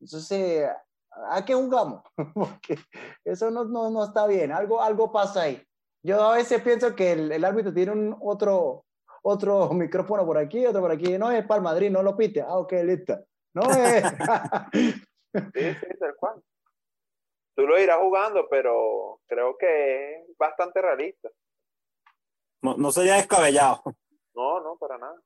Entonces, 0.00 0.68
¿a 1.30 1.44
qué 1.44 1.54
jugamos? 1.54 2.02
Porque 2.34 2.78
eso 3.24 3.50
no, 3.50 3.64
no, 3.64 3.90
no 3.90 4.04
está 4.04 4.26
bien, 4.26 4.52
algo, 4.52 4.80
algo 4.80 5.12
pasa 5.12 5.42
ahí. 5.42 5.62
Yo 6.02 6.22
a 6.22 6.36
veces 6.36 6.62
pienso 6.62 6.94
que 6.94 7.12
el, 7.12 7.32
el 7.32 7.44
árbitro 7.44 7.74
tiene 7.74 7.92
un 7.92 8.16
otro, 8.20 8.86
otro 9.22 9.70
micrófono 9.72 10.24
por 10.24 10.38
aquí, 10.38 10.66
otro 10.66 10.80
por 10.80 10.92
aquí. 10.92 11.18
No 11.18 11.30
es 11.30 11.44
para 11.46 11.58
el 11.58 11.64
Madrid, 11.64 11.90
no 11.90 12.02
lo 12.02 12.16
pite. 12.16 12.40
Ah, 12.40 12.58
ok, 12.58 12.72
listo. 12.84 13.18
No 13.54 13.62
es. 13.70 14.04
Sí, 14.72 15.74
sí, 15.74 15.98
tal 15.98 16.16
cual. 16.16 16.42
Tú 17.54 17.66
lo 17.66 17.78
irás 17.78 17.98
jugando, 17.98 18.46
pero 18.48 19.20
creo 19.26 19.56
que 19.58 20.14
es 20.22 20.36
bastante 20.38 20.80
realista. 20.80 21.28
No, 22.62 22.76
no 22.76 22.90
sería 22.92 23.14
descabellado. 23.14 23.82
No, 24.34 24.60
no, 24.60 24.76
para 24.76 24.98
nada. 24.98 25.20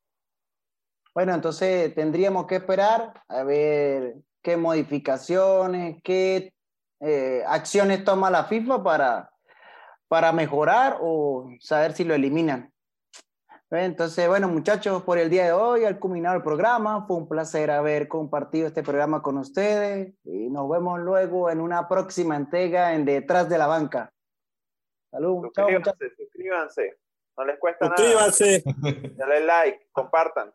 bueno, 1.14 1.34
entonces 1.34 1.94
tendríamos 1.94 2.46
que 2.46 2.56
esperar 2.56 3.22
a 3.28 3.42
ver 3.42 4.14
qué 4.42 4.56
modificaciones, 4.56 6.00
qué 6.02 6.54
eh, 7.00 7.42
acciones 7.46 8.04
toma 8.04 8.30
la 8.30 8.44
FIFA 8.44 8.82
para, 8.82 9.30
para 10.08 10.32
mejorar 10.32 10.98
o 11.00 11.50
saber 11.60 11.92
si 11.92 12.04
lo 12.04 12.14
eliminan. 12.14 12.71
Entonces, 13.74 14.28
bueno, 14.28 14.48
muchachos, 14.48 15.02
por 15.02 15.16
el 15.16 15.30
día 15.30 15.46
de 15.46 15.52
hoy, 15.52 15.84
al 15.86 15.98
culminar 15.98 16.36
el 16.36 16.42
programa, 16.42 17.06
fue 17.06 17.16
un 17.16 17.26
placer 17.26 17.70
haber 17.70 18.06
compartido 18.06 18.66
este 18.66 18.82
programa 18.82 19.22
con 19.22 19.38
ustedes 19.38 20.12
y 20.24 20.50
nos 20.50 20.68
vemos 20.68 21.00
luego 21.00 21.48
en 21.48 21.58
una 21.58 21.88
próxima 21.88 22.36
entrega 22.36 22.92
en 22.94 23.06
Detrás 23.06 23.48
de 23.48 23.56
la 23.56 23.66
Banca. 23.66 24.12
Salud, 25.10 25.50
chao, 25.54 25.70
muchachos. 25.70 25.94
Suscríbanse, 26.16 26.16
suscríbanse. 26.16 26.98
No 27.38 27.44
les 27.46 27.58
cuesta 27.58 27.88
nada. 27.88 27.96
Suscríbanse. 27.96 28.62
Dale 29.16 29.40
like, 29.46 29.88
compartan. 29.92 30.52